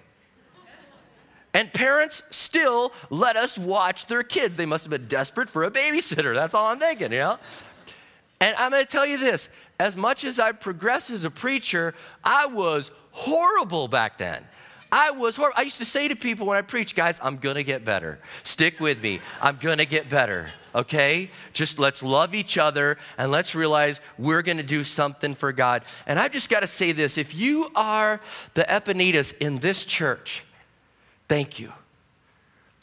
And 1.55 1.73
parents 1.73 2.23
still 2.31 2.93
let 3.11 3.37
us 3.37 3.57
watch 3.57 4.07
their 4.07 4.23
kids. 4.23 4.57
They 4.57 4.67
must 4.67 4.85
have 4.85 4.91
been 4.91 5.07
desperate 5.07 5.49
for 5.49 5.65
a 5.65 5.71
babysitter. 5.71 6.35
That's 6.35 6.53
all 6.55 6.67
I'm 6.67 6.79
thinking, 6.79 7.13
you 7.13 7.19
know? 7.19 7.39
And 8.41 8.57
I'm 8.57 8.71
going 8.71 8.85
to 8.85 8.91
tell 8.91 9.07
you 9.07 9.19
this 9.19 9.49
as 9.79 9.97
much 9.97 10.25
as 10.25 10.39
I 10.39 10.53
progressed 10.53 11.11
as 11.11 11.25
a 11.25 11.31
preacher, 11.31 11.95
I 12.25 12.47
was 12.47 12.91
horrible 13.11 13.89
back 13.89 14.19
then. 14.19 14.45
I 14.91 15.11
was 15.11 15.37
horrible. 15.37 15.59
I 15.59 15.63
used 15.63 15.79
to 15.79 15.85
say 15.85 16.09
to 16.09 16.17
people 16.17 16.47
when 16.47 16.57
I 16.57 16.63
preach, 16.63 16.95
guys, 16.95 17.19
I'm 17.23 17.37
going 17.37 17.57
to 17.57 17.65
get 17.65 17.85
better. 17.85 18.19
Stick 18.43 18.79
with 18.81 19.03
me. 19.03 19.21
I'm 19.41 19.59
going 19.61 19.79
to 19.79 19.87
get 19.87 20.09
better. 20.09 20.53
Okay? 20.75 21.31
Just 21.53 21.79
let's 21.79 22.03
love 22.03 22.35
each 22.35 22.57
other 22.59 22.99
and 23.19 23.31
let's 23.31 23.55
realize 23.55 24.01
we're 24.19 24.43
going 24.43 24.57
to 24.57 24.63
do 24.63 24.85
something 24.85 25.35
for 25.35 25.53
God. 25.53 25.83
And 26.07 26.19
I've 26.19 26.33
just 26.33 26.49
got 26.49 26.61
to 26.61 26.67
say 26.67 26.93
this 26.93 27.19
if 27.19 27.35
you 27.35 27.71
are 27.75 28.21
the 28.55 28.63
Epaenetus 28.63 29.37
in 29.39 29.59
this 29.59 29.85
church, 29.85 30.45
Thank 31.33 31.59
you. 31.59 31.73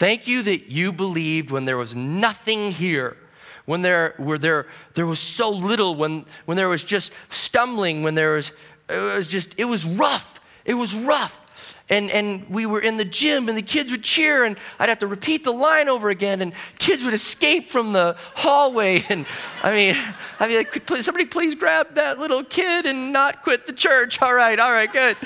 Thank 0.00 0.26
you 0.26 0.42
that 0.42 0.68
you 0.68 0.90
believed 0.90 1.52
when 1.52 1.66
there 1.66 1.76
was 1.76 1.94
nothing 1.94 2.72
here, 2.72 3.16
when 3.64 3.82
there, 3.82 4.16
were 4.18 4.38
there, 4.38 4.66
there 4.94 5.06
was 5.06 5.20
so 5.20 5.50
little, 5.50 5.94
when, 5.94 6.24
when 6.46 6.56
there 6.56 6.68
was 6.68 6.82
just 6.82 7.12
stumbling, 7.28 8.02
when 8.02 8.16
there 8.16 8.34
was, 8.34 8.50
it 8.88 8.98
was 9.16 9.28
just, 9.28 9.56
it 9.56 9.66
was 9.66 9.84
rough. 9.84 10.40
It 10.64 10.74
was 10.74 10.96
rough. 10.96 11.46
And, 11.90 12.08
and 12.10 12.48
we 12.48 12.66
were 12.66 12.80
in 12.80 12.96
the 12.96 13.04
gym 13.04 13.48
and 13.48 13.58
the 13.58 13.62
kids 13.62 13.90
would 13.90 14.04
cheer 14.04 14.44
and 14.44 14.56
I'd 14.78 14.88
have 14.88 15.00
to 15.00 15.08
repeat 15.08 15.42
the 15.42 15.50
line 15.50 15.88
over 15.88 16.08
again 16.08 16.40
and 16.40 16.52
kids 16.78 17.04
would 17.04 17.14
escape 17.14 17.66
from 17.66 17.92
the 17.92 18.16
hallway. 18.34 19.04
And 19.10 19.26
I 19.64 19.74
mean, 19.74 19.96
I'd 20.38 20.48
be 20.48 20.56
like, 20.56 21.02
somebody 21.02 21.24
please 21.24 21.56
grab 21.56 21.94
that 21.94 22.20
little 22.20 22.44
kid 22.44 22.86
and 22.86 23.12
not 23.12 23.42
quit 23.42 23.66
the 23.66 23.72
church. 23.72 24.22
All 24.22 24.32
right, 24.32 24.58
all 24.58 24.70
right, 24.70 24.90
good. 24.92 25.16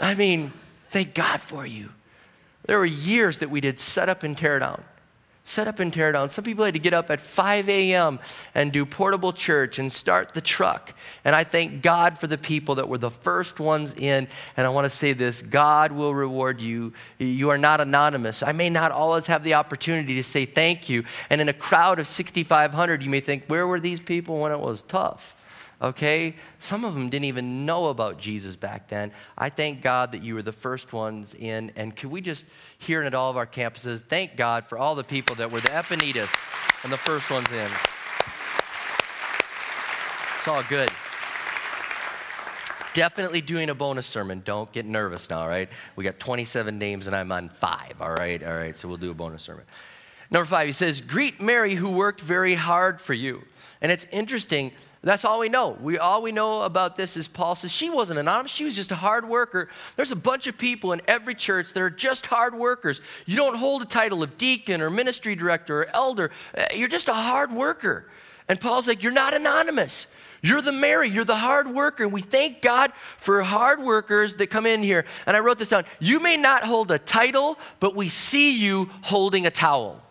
I 0.00 0.14
mean, 0.14 0.52
thank 0.90 1.12
God 1.12 1.42
for 1.42 1.66
you. 1.66 1.90
There 2.66 2.78
were 2.78 2.86
years 2.86 3.40
that 3.40 3.50
we 3.50 3.60
did 3.60 3.78
set 3.78 4.08
up 4.08 4.22
and 4.22 4.36
tear 4.36 4.58
down. 4.58 4.82
Set 5.46 5.68
up 5.68 5.78
and 5.78 5.92
tear 5.92 6.10
down. 6.10 6.30
Some 6.30 6.42
people 6.42 6.64
had 6.64 6.72
to 6.72 6.80
get 6.80 6.94
up 6.94 7.10
at 7.10 7.20
5 7.20 7.68
a.m. 7.68 8.18
and 8.54 8.72
do 8.72 8.86
portable 8.86 9.30
church 9.30 9.78
and 9.78 9.92
start 9.92 10.32
the 10.32 10.40
truck. 10.40 10.94
And 11.22 11.36
I 11.36 11.44
thank 11.44 11.82
God 11.82 12.18
for 12.18 12.26
the 12.26 12.38
people 12.38 12.76
that 12.76 12.88
were 12.88 12.96
the 12.96 13.10
first 13.10 13.60
ones 13.60 13.92
in. 13.94 14.26
And 14.56 14.66
I 14.66 14.70
want 14.70 14.86
to 14.86 14.90
say 14.90 15.12
this 15.12 15.42
God 15.42 15.92
will 15.92 16.14
reward 16.14 16.62
you. 16.62 16.94
You 17.18 17.50
are 17.50 17.58
not 17.58 17.82
anonymous. 17.82 18.42
I 18.42 18.52
may 18.52 18.70
not 18.70 18.90
always 18.90 19.26
have 19.26 19.44
the 19.44 19.52
opportunity 19.52 20.14
to 20.14 20.24
say 20.24 20.46
thank 20.46 20.88
you. 20.88 21.04
And 21.28 21.42
in 21.42 21.50
a 21.50 21.52
crowd 21.52 21.98
of 21.98 22.06
6,500, 22.06 23.02
you 23.02 23.10
may 23.10 23.20
think, 23.20 23.44
where 23.46 23.66
were 23.66 23.80
these 23.80 24.00
people 24.00 24.40
when 24.40 24.50
it 24.50 24.60
was 24.60 24.80
tough? 24.80 25.36
Okay? 25.84 26.34
Some 26.60 26.82
of 26.82 26.94
them 26.94 27.10
didn't 27.10 27.26
even 27.26 27.66
know 27.66 27.86
about 27.88 28.18
Jesus 28.18 28.56
back 28.56 28.88
then. 28.88 29.12
I 29.36 29.50
thank 29.50 29.82
God 29.82 30.12
that 30.12 30.22
you 30.22 30.34
were 30.34 30.42
the 30.42 30.50
first 30.50 30.94
ones 30.94 31.34
in. 31.34 31.72
And 31.76 31.94
could 31.94 32.10
we 32.10 32.22
just 32.22 32.46
hear 32.78 33.02
it 33.02 33.06
at 33.06 33.14
all 33.14 33.30
of 33.30 33.36
our 33.36 33.46
campuses? 33.46 34.00
Thank 34.00 34.34
God 34.34 34.64
for 34.64 34.78
all 34.78 34.94
the 34.94 35.04
people 35.04 35.36
that 35.36 35.52
were 35.52 35.60
the 35.60 35.68
Epaenetus 35.68 36.32
and 36.84 36.92
the 36.92 36.96
first 36.96 37.30
ones 37.30 37.52
in. 37.52 37.70
It's 40.38 40.48
all 40.48 40.62
good. 40.70 40.90
Definitely 42.94 43.42
doing 43.42 43.68
a 43.68 43.74
bonus 43.74 44.06
sermon. 44.06 44.40
Don't 44.42 44.72
get 44.72 44.86
nervous 44.86 45.28
now, 45.28 45.40
all 45.40 45.48
right? 45.48 45.68
We 45.96 46.04
got 46.04 46.18
27 46.18 46.78
names 46.78 47.06
and 47.06 47.14
I'm 47.14 47.30
on 47.30 47.50
five, 47.50 48.00
all 48.00 48.12
right? 48.12 48.42
All 48.42 48.54
right, 48.54 48.74
so 48.74 48.88
we'll 48.88 48.96
do 48.96 49.10
a 49.10 49.14
bonus 49.14 49.42
sermon. 49.42 49.64
Number 50.30 50.46
five, 50.46 50.66
he 50.66 50.72
says, 50.72 51.02
Greet 51.02 51.42
Mary 51.42 51.74
who 51.74 51.90
worked 51.90 52.22
very 52.22 52.54
hard 52.54 53.02
for 53.02 53.12
you. 53.12 53.42
And 53.82 53.92
it's 53.92 54.06
interesting 54.10 54.72
that's 55.04 55.24
all 55.24 55.38
we 55.38 55.50
know. 55.50 55.76
We, 55.80 55.98
all 55.98 56.22
we 56.22 56.32
know 56.32 56.62
about 56.62 56.96
this 56.96 57.16
is 57.16 57.28
Paul 57.28 57.54
says 57.54 57.70
she 57.70 57.90
wasn't 57.90 58.18
anonymous. 58.18 58.50
She 58.50 58.64
was 58.64 58.74
just 58.74 58.90
a 58.90 58.96
hard 58.96 59.28
worker. 59.28 59.68
There's 59.96 60.12
a 60.12 60.16
bunch 60.16 60.46
of 60.46 60.56
people 60.56 60.92
in 60.92 61.02
every 61.06 61.34
church 61.34 61.72
that 61.74 61.82
are 61.82 61.90
just 61.90 62.26
hard 62.26 62.54
workers. 62.54 63.02
You 63.26 63.36
don't 63.36 63.56
hold 63.56 63.82
a 63.82 63.86
title 63.86 64.22
of 64.22 64.38
deacon 64.38 64.80
or 64.80 64.88
ministry 64.88 65.34
director 65.34 65.82
or 65.82 65.86
elder. 65.94 66.30
Uh, 66.56 66.64
you're 66.74 66.88
just 66.88 67.08
a 67.08 67.14
hard 67.14 67.52
worker. 67.52 68.06
And 68.48 68.58
Paul's 68.58 68.88
like, 68.88 69.02
You're 69.02 69.12
not 69.12 69.34
anonymous. 69.34 70.06
You're 70.40 70.60
the 70.60 70.72
Mary, 70.72 71.08
you're 71.08 71.24
the 71.24 71.36
hard 71.36 71.68
worker. 71.68 72.02
And 72.02 72.12
we 72.12 72.20
thank 72.20 72.60
God 72.60 72.92
for 73.16 73.42
hard 73.42 73.80
workers 73.80 74.36
that 74.36 74.48
come 74.48 74.66
in 74.66 74.82
here. 74.82 75.06
And 75.26 75.34
I 75.34 75.40
wrote 75.40 75.58
this 75.58 75.70
down. 75.70 75.86
You 76.00 76.20
may 76.20 76.36
not 76.36 76.64
hold 76.64 76.90
a 76.90 76.98
title, 76.98 77.58
but 77.80 77.94
we 77.94 78.10
see 78.10 78.58
you 78.58 78.90
holding 79.00 79.46
a 79.46 79.50
towel. 79.50 80.02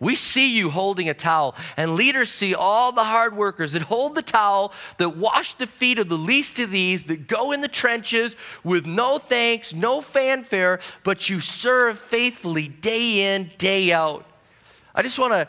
We 0.00 0.14
see 0.14 0.56
you 0.56 0.70
holding 0.70 1.10
a 1.10 1.14
towel, 1.14 1.54
and 1.76 1.94
leaders 1.94 2.30
see 2.30 2.54
all 2.54 2.90
the 2.90 3.04
hard 3.04 3.36
workers 3.36 3.72
that 3.72 3.82
hold 3.82 4.14
the 4.14 4.22
towel, 4.22 4.72
that 4.96 5.10
wash 5.10 5.54
the 5.54 5.66
feet 5.66 5.98
of 5.98 6.08
the 6.08 6.16
least 6.16 6.58
of 6.58 6.70
these, 6.70 7.04
that 7.04 7.28
go 7.28 7.52
in 7.52 7.60
the 7.60 7.68
trenches 7.68 8.34
with 8.64 8.86
no 8.86 9.18
thanks, 9.18 9.74
no 9.74 10.00
fanfare, 10.00 10.80
but 11.04 11.28
you 11.28 11.38
serve 11.38 11.98
faithfully 11.98 12.66
day 12.66 13.34
in, 13.34 13.50
day 13.58 13.92
out. 13.92 14.26
I 14.94 15.02
just 15.02 15.18
want 15.18 15.34
to, 15.34 15.48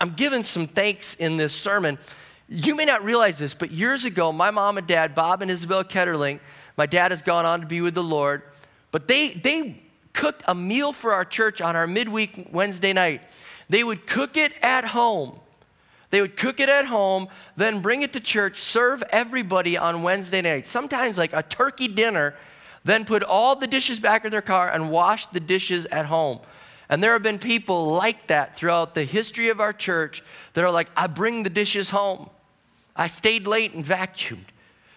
I'm 0.00 0.10
giving 0.10 0.44
some 0.44 0.68
thanks 0.68 1.14
in 1.14 1.36
this 1.36 1.52
sermon. 1.52 1.98
You 2.48 2.76
may 2.76 2.84
not 2.84 3.04
realize 3.04 3.38
this, 3.38 3.54
but 3.54 3.72
years 3.72 4.04
ago, 4.04 4.30
my 4.30 4.52
mom 4.52 4.78
and 4.78 4.86
dad, 4.86 5.16
Bob 5.16 5.42
and 5.42 5.50
Isabel 5.50 5.82
Ketterling, 5.82 6.38
my 6.76 6.86
dad 6.86 7.10
has 7.10 7.22
gone 7.22 7.44
on 7.44 7.60
to 7.62 7.66
be 7.66 7.80
with 7.80 7.94
the 7.94 8.04
Lord, 8.04 8.42
but 8.92 9.08
they, 9.08 9.30
they 9.30 9.82
cooked 10.12 10.44
a 10.46 10.54
meal 10.54 10.92
for 10.92 11.12
our 11.12 11.24
church 11.24 11.60
on 11.60 11.74
our 11.74 11.88
midweek 11.88 12.48
Wednesday 12.52 12.92
night. 12.92 13.20
They 13.68 13.84
would 13.84 14.06
cook 14.06 14.36
it 14.36 14.52
at 14.62 14.84
home. 14.84 15.40
They 16.10 16.20
would 16.20 16.36
cook 16.36 16.60
it 16.60 16.68
at 16.68 16.84
home, 16.86 17.26
then 17.56 17.82
bring 17.82 18.02
it 18.02 18.12
to 18.12 18.20
church, 18.20 18.60
serve 18.60 19.02
everybody 19.10 19.76
on 19.76 20.04
Wednesday 20.04 20.42
night. 20.42 20.64
Sometimes, 20.64 21.18
like 21.18 21.32
a 21.32 21.42
turkey 21.42 21.88
dinner, 21.88 22.34
then 22.84 23.04
put 23.04 23.24
all 23.24 23.56
the 23.56 23.66
dishes 23.66 23.98
back 23.98 24.24
in 24.24 24.30
their 24.30 24.40
car 24.40 24.70
and 24.70 24.92
wash 24.92 25.26
the 25.26 25.40
dishes 25.40 25.86
at 25.86 26.06
home. 26.06 26.38
And 26.88 27.02
there 27.02 27.14
have 27.14 27.22
been 27.24 27.40
people 27.40 27.92
like 27.94 28.28
that 28.28 28.54
throughout 28.54 28.94
the 28.94 29.02
history 29.02 29.48
of 29.48 29.60
our 29.60 29.72
church 29.72 30.22
that 30.52 30.62
are 30.62 30.70
like, 30.70 30.88
I 30.96 31.08
bring 31.08 31.42
the 31.42 31.50
dishes 31.50 31.90
home. 31.90 32.30
I 32.94 33.08
stayed 33.08 33.48
late 33.48 33.74
and 33.74 33.84
vacuumed. 33.84 34.46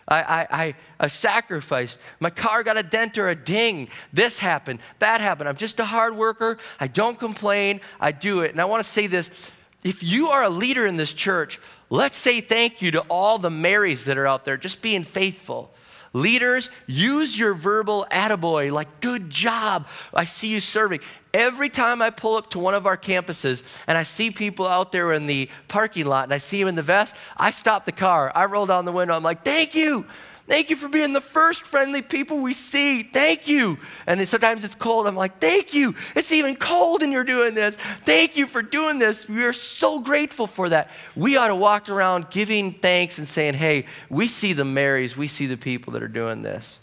I, 0.07 0.21
I, 0.21 0.47
I, 0.49 0.75
I, 1.01 1.07
sacrificed. 1.07 1.97
My 2.19 2.29
car 2.29 2.63
got 2.63 2.77
a 2.77 2.83
dent 2.83 3.17
or 3.17 3.27
a 3.27 3.35
ding. 3.35 3.89
This 4.13 4.39
happened. 4.39 4.79
That 4.99 5.19
happened. 5.19 5.49
I'm 5.49 5.57
just 5.57 5.79
a 5.79 5.85
hard 5.85 6.15
worker. 6.15 6.57
I 6.79 6.87
don't 6.87 7.19
complain. 7.19 7.81
I 7.99 8.13
do 8.13 8.39
it. 8.41 8.51
And 8.51 8.61
I 8.61 8.65
want 8.65 8.83
to 8.83 8.89
say 8.89 9.07
this 9.07 9.51
if 9.83 10.03
you 10.03 10.29
are 10.29 10.43
a 10.43 10.49
leader 10.49 10.85
in 10.85 10.95
this 10.95 11.13
church, 11.13 11.59
let's 11.89 12.17
say 12.17 12.41
thank 12.41 12.81
you 12.81 12.91
to 12.91 13.01
all 13.01 13.37
the 13.37 13.49
Marys 13.49 14.05
that 14.05 14.17
are 14.17 14.27
out 14.27 14.45
there 14.45 14.57
just 14.57 14.81
being 14.81 15.03
faithful. 15.03 15.71
Leaders, 16.13 16.71
use 16.87 17.37
your 17.37 17.53
verbal 17.53 18.07
attaboy, 18.09 18.71
like 18.71 19.01
good 19.01 19.29
job. 19.29 19.87
I 20.13 20.23
see 20.23 20.47
you 20.47 20.59
serving. 20.59 21.01
Every 21.37 21.69
time 21.69 22.01
I 22.01 22.09
pull 22.09 22.35
up 22.35 22.49
to 22.49 22.59
one 22.59 22.73
of 22.73 22.87
our 22.87 22.97
campuses 22.97 23.61
and 23.85 23.95
I 23.95 24.01
see 24.01 24.31
people 24.31 24.65
out 24.65 24.91
there 24.91 25.13
in 25.13 25.27
the 25.27 25.51
parking 25.67 26.07
lot 26.07 26.23
and 26.23 26.33
I 26.33 26.39
see 26.39 26.57
them 26.57 26.67
in 26.67 26.73
the 26.73 26.81
vest, 26.81 27.15
I 27.37 27.51
stop 27.51 27.85
the 27.85 27.91
car. 27.91 28.31
I 28.33 28.45
roll 28.45 28.65
down 28.65 28.85
the 28.85 28.91
window. 28.91 29.13
I'm 29.13 29.21
like, 29.21 29.45
thank 29.45 29.75
you. 29.75 30.07
Thank 30.47 30.71
you 30.71 30.75
for 30.75 30.89
being 30.89 31.13
the 31.13 31.21
first 31.21 31.61
friendly 31.61 32.01
people 32.01 32.39
we 32.39 32.53
see. 32.53 33.03
Thank 33.03 33.47
you. 33.47 33.77
And 34.07 34.27
sometimes 34.27 34.63
it's 34.63 34.73
cold. 34.73 35.05
I'm 35.05 35.15
like, 35.15 35.37
thank 35.37 35.75
you. 35.75 35.93
It's 36.15 36.31
even 36.31 36.55
cold 36.55 37.03
and 37.03 37.13
you're 37.13 37.23
doing 37.23 37.53
this. 37.53 37.75
Thank 37.75 38.35
you 38.35 38.47
for 38.47 38.63
doing 38.63 38.97
this. 38.97 39.29
We 39.29 39.43
are 39.43 39.53
so 39.53 39.99
grateful 39.99 40.47
for 40.47 40.69
that. 40.69 40.89
We 41.15 41.37
ought 41.37 41.49
to 41.49 41.55
walk 41.55 41.87
around 41.87 42.31
giving 42.31 42.73
thanks 42.73 43.19
and 43.19 43.27
saying, 43.27 43.53
hey, 43.53 43.85
we 44.09 44.27
see 44.27 44.53
the 44.53 44.65
Marys, 44.65 45.15
we 45.15 45.27
see 45.27 45.45
the 45.45 45.55
people 45.55 45.93
that 45.93 46.01
are 46.01 46.07
doing 46.07 46.41
this. 46.41 46.79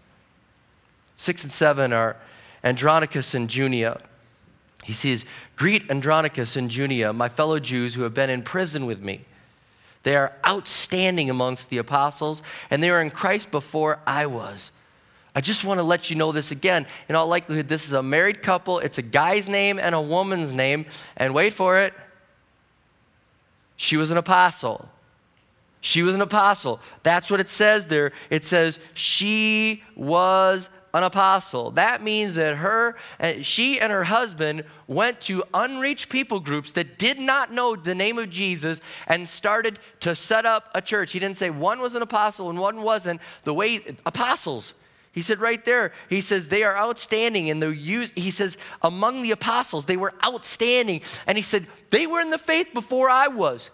Six 1.16 1.42
and 1.42 1.50
seven 1.50 1.92
are 1.92 2.14
Andronicus 2.62 3.34
and 3.34 3.52
Junia. 3.52 4.00
He 4.84 4.92
says, 4.92 5.24
Greet 5.56 5.90
Andronicus 5.90 6.56
and 6.56 6.70
Junia, 6.70 7.12
my 7.12 7.28
fellow 7.28 7.58
Jews 7.58 7.94
who 7.94 8.02
have 8.02 8.14
been 8.14 8.30
in 8.30 8.42
prison 8.42 8.86
with 8.86 9.02
me. 9.02 9.22
They 10.02 10.14
are 10.14 10.34
outstanding 10.46 11.30
amongst 11.30 11.70
the 11.70 11.78
apostles, 11.78 12.42
and 12.70 12.82
they 12.82 12.90
are 12.90 13.00
in 13.00 13.10
Christ 13.10 13.50
before 13.50 13.98
I 14.06 14.26
was. 14.26 14.70
I 15.34 15.40
just 15.40 15.64
want 15.64 15.78
to 15.78 15.82
let 15.84 16.10
you 16.10 16.16
know 16.16 16.30
this 16.30 16.50
again. 16.50 16.86
In 17.08 17.16
all 17.16 17.26
likelihood, 17.26 17.66
this 17.66 17.86
is 17.86 17.94
a 17.94 18.02
married 18.02 18.42
couple. 18.42 18.78
It's 18.78 18.98
a 18.98 19.02
guy's 19.02 19.48
name 19.48 19.78
and 19.78 19.94
a 19.94 20.00
woman's 20.00 20.52
name. 20.52 20.86
And 21.16 21.34
wait 21.34 21.54
for 21.54 21.78
it. 21.78 21.94
She 23.76 23.96
was 23.96 24.10
an 24.10 24.18
apostle. 24.18 24.88
She 25.80 26.02
was 26.02 26.14
an 26.14 26.20
apostle. 26.20 26.80
That's 27.02 27.30
what 27.30 27.40
it 27.40 27.48
says 27.48 27.88
there. 27.88 28.12
It 28.30 28.44
says, 28.44 28.78
she 28.94 29.82
was 29.96 30.68
an 30.94 31.02
apostle. 31.02 31.72
That 31.72 32.02
means 32.02 32.36
that 32.36 32.56
her, 32.56 32.96
uh, 33.18 33.34
she 33.42 33.80
and 33.80 33.92
her 33.92 34.04
husband 34.04 34.64
went 34.86 35.20
to 35.22 35.42
unreached 35.52 36.08
people 36.08 36.38
groups 36.38 36.72
that 36.72 36.98
did 36.98 37.18
not 37.18 37.52
know 37.52 37.74
the 37.74 37.96
name 37.96 38.16
of 38.16 38.30
Jesus 38.30 38.80
and 39.08 39.28
started 39.28 39.80
to 40.00 40.14
set 40.14 40.46
up 40.46 40.70
a 40.72 40.80
church. 40.80 41.12
He 41.12 41.18
didn't 41.18 41.36
say 41.36 41.50
one 41.50 41.80
was 41.80 41.96
an 41.96 42.02
apostle 42.02 42.48
and 42.48 42.58
one 42.58 42.82
wasn't. 42.82 43.20
The 43.42 43.52
way 43.52 43.80
apostles, 44.06 44.72
he 45.10 45.20
said 45.20 45.40
right 45.40 45.64
there, 45.64 45.92
he 46.08 46.20
says 46.20 46.48
they 46.48 46.62
are 46.62 46.76
outstanding 46.76 47.50
and 47.50 47.60
the 47.60 47.74
use 47.74 48.12
he 48.14 48.30
says 48.30 48.56
among 48.80 49.22
the 49.22 49.32
apostles 49.32 49.86
they 49.86 49.96
were 49.96 50.14
outstanding 50.24 51.00
and 51.26 51.36
he 51.36 51.42
said 51.42 51.66
they 51.90 52.06
were 52.06 52.20
in 52.20 52.30
the 52.30 52.38
faith 52.38 52.72
before 52.72 53.10
I 53.10 53.26
was. 53.26 53.70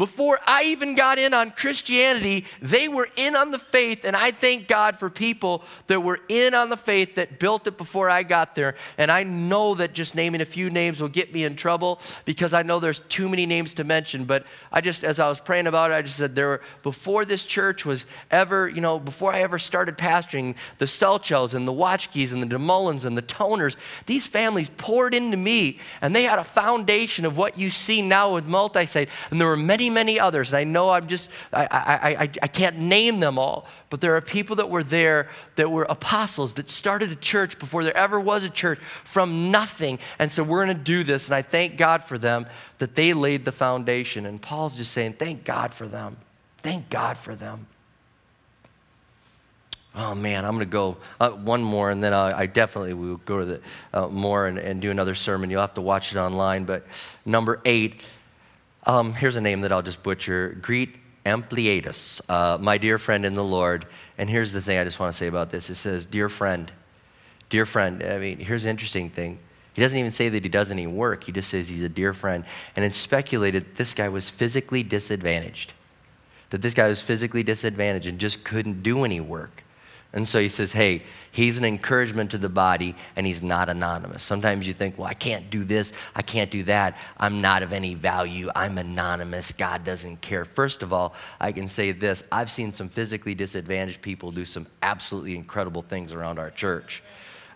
Before 0.00 0.40
I 0.46 0.62
even 0.62 0.94
got 0.94 1.18
in 1.18 1.34
on 1.34 1.50
Christianity, 1.50 2.46
they 2.62 2.88
were 2.88 3.10
in 3.16 3.36
on 3.36 3.50
the 3.50 3.58
faith, 3.58 4.06
and 4.06 4.16
I 4.16 4.30
thank 4.30 4.66
God 4.66 4.96
for 4.96 5.10
people 5.10 5.62
that 5.88 6.00
were 6.00 6.20
in 6.30 6.54
on 6.54 6.70
the 6.70 6.76
faith 6.78 7.16
that 7.16 7.38
built 7.38 7.66
it 7.66 7.76
before 7.76 8.08
I 8.08 8.22
got 8.22 8.54
there. 8.54 8.76
And 8.96 9.12
I 9.12 9.24
know 9.24 9.74
that 9.74 9.92
just 9.92 10.14
naming 10.14 10.40
a 10.40 10.46
few 10.46 10.70
names 10.70 11.02
will 11.02 11.10
get 11.10 11.34
me 11.34 11.44
in 11.44 11.54
trouble 11.54 12.00
because 12.24 12.54
I 12.54 12.62
know 12.62 12.80
there's 12.80 13.00
too 13.00 13.28
many 13.28 13.44
names 13.44 13.74
to 13.74 13.84
mention. 13.84 14.24
But 14.24 14.46
I 14.72 14.80
just, 14.80 15.04
as 15.04 15.20
I 15.20 15.28
was 15.28 15.38
praying 15.38 15.66
about 15.66 15.90
it, 15.90 15.94
I 15.96 16.00
just 16.00 16.16
said 16.16 16.34
there 16.34 16.48
were, 16.48 16.62
before 16.82 17.26
this 17.26 17.44
church 17.44 17.84
was 17.84 18.06
ever, 18.30 18.70
you 18.70 18.80
know, 18.80 18.98
before 18.98 19.34
I 19.34 19.42
ever 19.42 19.58
started 19.58 19.98
pastoring, 19.98 20.56
the 20.78 20.86
Selchels 20.86 21.52
and 21.52 21.68
the 21.68 21.74
Watchkeys 21.74 22.32
and 22.32 22.42
the 22.42 22.46
DeMullins 22.46 23.04
and 23.04 23.18
the 23.18 23.22
Toners, 23.22 23.76
these 24.06 24.26
families 24.26 24.70
poured 24.78 25.12
into 25.12 25.36
me, 25.36 25.78
and 26.00 26.16
they 26.16 26.22
had 26.22 26.38
a 26.38 26.44
foundation 26.44 27.26
of 27.26 27.36
what 27.36 27.58
you 27.58 27.68
see 27.68 28.00
now 28.00 28.32
with 28.32 28.46
multi-site. 28.46 29.10
And 29.30 29.38
there 29.38 29.48
were 29.48 29.58
many 29.58 29.89
many, 29.90 30.18
others. 30.18 30.50
And 30.50 30.58
I 30.58 30.64
know 30.64 30.90
I'm 30.90 31.06
just, 31.06 31.28
I, 31.52 31.66
I, 31.70 32.10
I, 32.24 32.30
I 32.42 32.46
can't 32.48 32.78
name 32.78 33.20
them 33.20 33.38
all, 33.38 33.66
but 33.90 34.00
there 34.00 34.16
are 34.16 34.20
people 34.20 34.56
that 34.56 34.70
were 34.70 34.82
there 34.82 35.28
that 35.56 35.70
were 35.70 35.84
apostles 35.84 36.54
that 36.54 36.68
started 36.68 37.12
a 37.12 37.16
church 37.16 37.58
before 37.58 37.84
there 37.84 37.96
ever 37.96 38.18
was 38.18 38.44
a 38.44 38.50
church 38.50 38.78
from 39.04 39.50
nothing. 39.50 39.98
And 40.18 40.30
so 40.30 40.42
we're 40.42 40.64
going 40.64 40.76
to 40.76 40.82
do 40.82 41.04
this. 41.04 41.26
And 41.26 41.34
I 41.34 41.42
thank 41.42 41.76
God 41.76 42.02
for 42.02 42.18
them 42.18 42.46
that 42.78 42.94
they 42.94 43.12
laid 43.12 43.44
the 43.44 43.52
foundation. 43.52 44.26
And 44.26 44.40
Paul's 44.40 44.76
just 44.76 44.92
saying, 44.92 45.14
thank 45.14 45.44
God 45.44 45.72
for 45.72 45.86
them. 45.86 46.16
Thank 46.58 46.88
God 46.90 47.18
for 47.18 47.34
them. 47.34 47.66
Oh 49.94 50.14
man, 50.14 50.44
I'm 50.44 50.52
going 50.52 50.66
to 50.66 50.70
go 50.70 50.96
uh, 51.18 51.30
one 51.30 51.62
more, 51.64 51.90
and 51.90 52.00
then 52.00 52.14
I, 52.14 52.40
I 52.40 52.46
definitely 52.46 52.94
will 52.94 53.16
go 53.16 53.40
to 53.40 53.44
the 53.44 53.60
uh, 53.92 54.06
more 54.06 54.46
and, 54.46 54.56
and 54.56 54.80
do 54.80 54.90
another 54.90 55.16
sermon. 55.16 55.50
You'll 55.50 55.62
have 55.62 55.74
to 55.74 55.80
watch 55.80 56.12
it 56.12 56.18
online. 56.18 56.64
But 56.64 56.86
number 57.26 57.60
eight, 57.64 58.00
um, 58.86 59.12
here's 59.14 59.36
a 59.36 59.40
name 59.40 59.60
that 59.62 59.72
I'll 59.72 59.82
just 59.82 60.02
butcher. 60.02 60.56
Greet 60.60 60.96
Ampliatus, 61.24 62.20
uh, 62.28 62.58
my 62.58 62.78
dear 62.78 62.98
friend 62.98 63.26
in 63.26 63.34
the 63.34 63.44
Lord. 63.44 63.86
And 64.16 64.30
here's 64.30 64.52
the 64.52 64.60
thing 64.60 64.78
I 64.78 64.84
just 64.84 64.98
want 64.98 65.12
to 65.12 65.16
say 65.16 65.26
about 65.26 65.50
this. 65.50 65.68
It 65.70 65.74
says, 65.74 66.06
Dear 66.06 66.28
friend, 66.28 66.72
dear 67.48 67.66
friend. 67.66 68.02
I 68.02 68.18
mean, 68.18 68.38
here's 68.38 68.64
the 68.64 68.70
interesting 68.70 69.10
thing. 69.10 69.38
He 69.74 69.82
doesn't 69.82 69.98
even 69.98 70.10
say 70.10 70.28
that 70.30 70.42
he 70.42 70.48
does 70.48 70.70
any 70.70 70.86
work. 70.86 71.24
He 71.24 71.32
just 71.32 71.48
says 71.48 71.68
he's 71.68 71.82
a 71.82 71.88
dear 71.88 72.12
friend. 72.12 72.44
And 72.74 72.84
it's 72.84 72.96
speculated 72.96 73.76
this 73.76 73.94
guy 73.94 74.08
was 74.08 74.28
physically 74.28 74.82
disadvantaged. 74.82 75.72
That 76.50 76.62
this 76.62 76.74
guy 76.74 76.88
was 76.88 77.00
physically 77.00 77.42
disadvantaged 77.42 78.08
and 78.08 78.18
just 78.18 78.44
couldn't 78.44 78.82
do 78.82 79.04
any 79.04 79.20
work. 79.20 79.62
And 80.12 80.26
so 80.26 80.40
he 80.40 80.48
says, 80.48 80.72
hey, 80.72 81.04
he's 81.30 81.56
an 81.56 81.64
encouragement 81.64 82.32
to 82.32 82.38
the 82.38 82.48
body 82.48 82.96
and 83.14 83.24
he's 83.26 83.44
not 83.44 83.68
anonymous. 83.68 84.24
Sometimes 84.24 84.66
you 84.66 84.74
think, 84.74 84.98
well, 84.98 85.06
I 85.06 85.14
can't 85.14 85.50
do 85.50 85.62
this, 85.62 85.92
I 86.16 86.22
can't 86.22 86.50
do 86.50 86.64
that, 86.64 86.98
I'm 87.16 87.40
not 87.40 87.62
of 87.62 87.72
any 87.72 87.94
value, 87.94 88.50
I'm 88.56 88.78
anonymous, 88.78 89.52
God 89.52 89.84
doesn't 89.84 90.20
care. 90.20 90.44
First 90.44 90.82
of 90.82 90.92
all, 90.92 91.14
I 91.38 91.52
can 91.52 91.68
say 91.68 91.92
this 91.92 92.24
I've 92.32 92.50
seen 92.50 92.72
some 92.72 92.88
physically 92.88 93.36
disadvantaged 93.36 94.02
people 94.02 94.32
do 94.32 94.44
some 94.44 94.66
absolutely 94.82 95.36
incredible 95.36 95.82
things 95.82 96.12
around 96.12 96.40
our 96.40 96.50
church. 96.50 97.02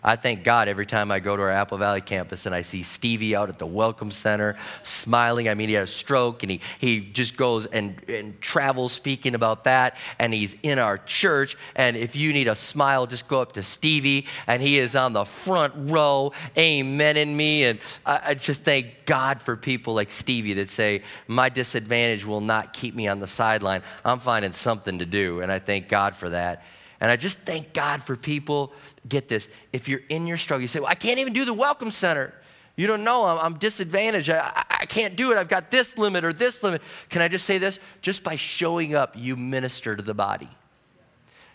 I 0.07 0.15
thank 0.15 0.43
God 0.43 0.67
every 0.67 0.85
time 0.85 1.09
I 1.09 1.19
go 1.19 1.35
to 1.35 1.41
our 1.41 1.49
Apple 1.49 1.79
Valley 1.79 1.99
campus 1.99 2.45
and 2.45 2.53
I 2.53 2.61
see 2.61 2.83
Stevie 2.83 3.35
out 3.35 3.49
at 3.49 3.57
the 3.57 3.65
Welcome 3.65 4.11
Center 4.11 4.55
smiling. 4.83 5.49
I 5.49 5.55
mean, 5.55 5.67
he 5.67 5.73
had 5.73 5.85
a 5.85 5.87
stroke 5.87 6.43
and 6.43 6.51
he, 6.51 6.61
he 6.77 6.99
just 6.99 7.35
goes 7.35 7.65
and, 7.65 7.99
and 8.07 8.39
travels 8.39 8.93
speaking 8.93 9.33
about 9.33 9.63
that. 9.63 9.97
And 10.19 10.31
he's 10.31 10.57
in 10.61 10.77
our 10.77 10.99
church. 10.99 11.57
And 11.75 11.97
if 11.97 12.15
you 12.15 12.33
need 12.33 12.47
a 12.47 12.55
smile, 12.55 13.07
just 13.07 13.27
go 13.27 13.41
up 13.41 13.53
to 13.53 13.63
Stevie 13.63 14.27
and 14.45 14.61
he 14.61 14.77
is 14.77 14.95
on 14.95 15.13
the 15.13 15.25
front 15.25 15.73
row, 15.89 16.33
amen 16.55 17.17
in 17.17 17.35
me. 17.35 17.63
And 17.63 17.79
I, 18.05 18.21
I 18.25 18.33
just 18.35 18.61
thank 18.61 19.07
God 19.07 19.41
for 19.41 19.57
people 19.57 19.95
like 19.95 20.11
Stevie 20.11 20.53
that 20.53 20.69
say, 20.69 21.01
My 21.27 21.49
disadvantage 21.49 22.25
will 22.25 22.41
not 22.41 22.73
keep 22.73 22.93
me 22.93 23.07
on 23.07 23.19
the 23.19 23.27
sideline. 23.27 23.81
I'm 24.03 24.19
finding 24.19 24.51
something 24.51 24.99
to 24.99 25.05
do. 25.07 25.41
And 25.41 25.51
I 25.51 25.57
thank 25.57 25.89
God 25.89 26.15
for 26.15 26.29
that. 26.29 26.63
And 27.01 27.11
I 27.11 27.15
just 27.15 27.39
thank 27.39 27.73
God 27.73 28.01
for 28.01 28.15
people. 28.15 28.73
Get 29.07 29.27
this. 29.27 29.47
If 29.73 29.89
you're 29.89 30.01
in 30.09 30.27
your 30.27 30.37
struggle, 30.37 30.61
you 30.61 30.67
say, 30.67 30.79
Well, 30.79 30.89
I 30.89 30.95
can't 30.95 31.19
even 31.19 31.33
do 31.33 31.45
the 31.45 31.53
welcome 31.53 31.91
center. 31.91 32.33
You 32.75 32.87
don't 32.87 33.03
know. 33.03 33.25
I'm, 33.25 33.37
I'm 33.37 33.53
disadvantaged. 33.57 34.29
I, 34.29 34.63
I 34.69 34.85
can't 34.85 35.15
do 35.15 35.31
it. 35.31 35.37
I've 35.37 35.47
got 35.47 35.71
this 35.71 35.97
limit 35.97 36.25
or 36.25 36.33
this 36.33 36.61
limit. 36.61 36.81
Can 37.09 37.21
I 37.21 37.27
just 37.27 37.45
say 37.45 37.57
this? 37.57 37.79
Just 38.01 38.23
by 38.23 38.35
showing 38.35 38.95
up, 38.95 39.13
you 39.15 39.35
minister 39.35 39.95
to 39.95 40.03
the 40.03 40.13
body. 40.13 40.49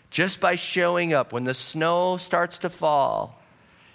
Just 0.09 0.41
by 0.41 0.55
showing 0.55 1.13
up, 1.13 1.31
when 1.31 1.43
the 1.43 1.53
snow 1.53 2.17
starts 2.17 2.57
to 2.59 2.69
fall 2.69 3.41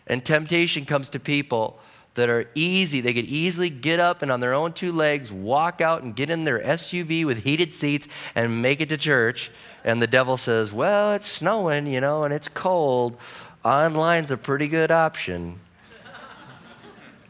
and 0.06 0.24
temptation 0.24 0.84
comes 0.84 1.10
to 1.10 1.20
people, 1.20 1.78
that 2.16 2.28
are 2.28 2.46
easy. 2.54 3.00
They 3.00 3.14
could 3.14 3.24
easily 3.24 3.70
get 3.70 4.00
up 4.00 4.20
and 4.20 4.30
on 4.30 4.40
their 4.40 4.52
own 4.52 4.72
two 4.72 4.92
legs 4.92 5.32
walk 5.32 5.80
out 5.80 6.02
and 6.02 6.14
get 6.14 6.28
in 6.28 6.44
their 6.44 6.58
SUV 6.60 7.24
with 7.24 7.44
heated 7.44 7.72
seats 7.72 8.08
and 8.34 8.60
make 8.60 8.80
it 8.80 8.88
to 8.90 8.96
church 8.96 9.50
and 9.86 10.02
the 10.02 10.08
devil 10.08 10.36
says, 10.36 10.72
Well, 10.72 11.12
it's 11.12 11.26
snowing, 11.26 11.86
you 11.86 12.00
know, 12.00 12.24
and 12.24 12.34
it's 12.34 12.48
cold, 12.48 13.16
online's 13.64 14.32
a 14.32 14.36
pretty 14.36 14.66
good 14.66 14.90
option. 14.90 15.60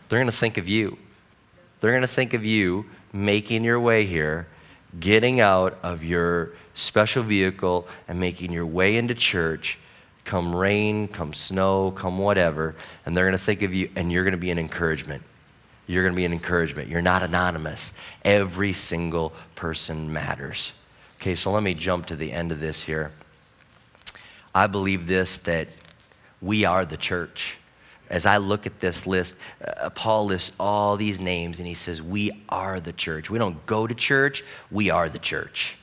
They're 0.08 0.18
going 0.18 0.30
to 0.30 0.36
think 0.36 0.56
of 0.56 0.68
you. 0.68 0.96
They're 1.80 1.90
going 1.90 2.00
to 2.00 2.08
think 2.08 2.32
of 2.32 2.44
you 2.44 2.86
making 3.12 3.62
your 3.62 3.78
way 3.78 4.06
here, 4.06 4.46
getting 4.98 5.40
out 5.40 5.78
of 5.82 6.02
your 6.02 6.52
special 6.72 7.22
vehicle, 7.22 7.86
and 8.08 8.18
making 8.18 8.52
your 8.52 8.66
way 8.66 8.96
into 8.96 9.14
church, 9.14 9.78
come 10.26 10.54
rain, 10.54 11.08
come 11.08 11.32
snow, 11.32 11.92
come 11.92 12.18
whatever. 12.18 12.74
And 13.06 13.16
they're 13.16 13.24
going 13.24 13.38
to 13.38 13.42
think 13.42 13.62
of 13.62 13.72
you, 13.72 13.88
and 13.96 14.12
you're 14.12 14.24
going 14.24 14.32
to 14.32 14.38
be 14.38 14.50
an 14.50 14.58
encouragement. 14.58 15.22
You're 15.86 16.02
going 16.02 16.14
to 16.14 16.16
be 16.16 16.24
an 16.24 16.32
encouragement. 16.32 16.88
You're 16.88 17.00
not 17.00 17.22
anonymous. 17.22 17.92
Every 18.24 18.72
single 18.72 19.32
person 19.54 20.12
matters. 20.12 20.72
Okay, 21.20 21.36
so 21.36 21.52
let 21.52 21.62
me 21.62 21.74
jump 21.74 22.06
to 22.06 22.16
the 22.16 22.32
end 22.32 22.52
of 22.52 22.60
this 22.60 22.82
here. 22.82 23.12
I 24.54 24.66
believe 24.66 25.06
this 25.06 25.38
that 25.38 25.68
we 26.42 26.64
are 26.64 26.84
the 26.84 26.96
church. 26.96 27.58
As 28.10 28.26
I 28.26 28.36
look 28.36 28.66
at 28.66 28.80
this 28.80 29.06
list, 29.06 29.36
uh, 29.64 29.90
Paul 29.90 30.26
lists 30.26 30.54
all 30.60 30.96
these 30.96 31.18
names 31.18 31.58
and 31.58 31.66
he 31.66 31.74
says, 31.74 32.02
We 32.02 32.44
are 32.48 32.80
the 32.80 32.92
church. 32.92 33.30
We 33.30 33.38
don't 33.38 33.64
go 33.66 33.86
to 33.86 33.94
church, 33.94 34.44
we 34.70 34.90
are 34.90 35.08
the 35.08 35.18
church. 35.18 35.76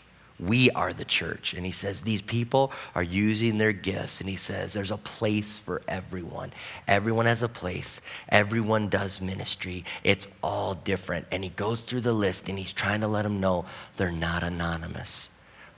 We 0.47 0.71
are 0.71 0.93
the 0.93 1.05
church. 1.05 1.53
And 1.53 1.65
he 1.65 1.71
says, 1.71 2.01
These 2.01 2.21
people 2.21 2.71
are 2.95 3.03
using 3.03 3.57
their 3.57 3.71
gifts. 3.71 4.19
And 4.19 4.29
he 4.29 4.35
says, 4.35 4.73
There's 4.73 4.91
a 4.91 4.97
place 4.97 5.59
for 5.59 5.81
everyone. 5.87 6.51
Everyone 6.87 7.25
has 7.25 7.43
a 7.43 7.49
place. 7.49 8.01
Everyone 8.29 8.89
does 8.89 9.21
ministry. 9.21 9.85
It's 10.03 10.27
all 10.41 10.73
different. 10.73 11.27
And 11.31 11.43
he 11.43 11.49
goes 11.51 11.79
through 11.79 12.01
the 12.01 12.13
list 12.13 12.49
and 12.49 12.57
he's 12.57 12.73
trying 12.73 13.01
to 13.01 13.07
let 13.07 13.23
them 13.23 13.39
know 13.39 13.65
they're 13.97 14.11
not 14.11 14.43
anonymous. 14.43 15.29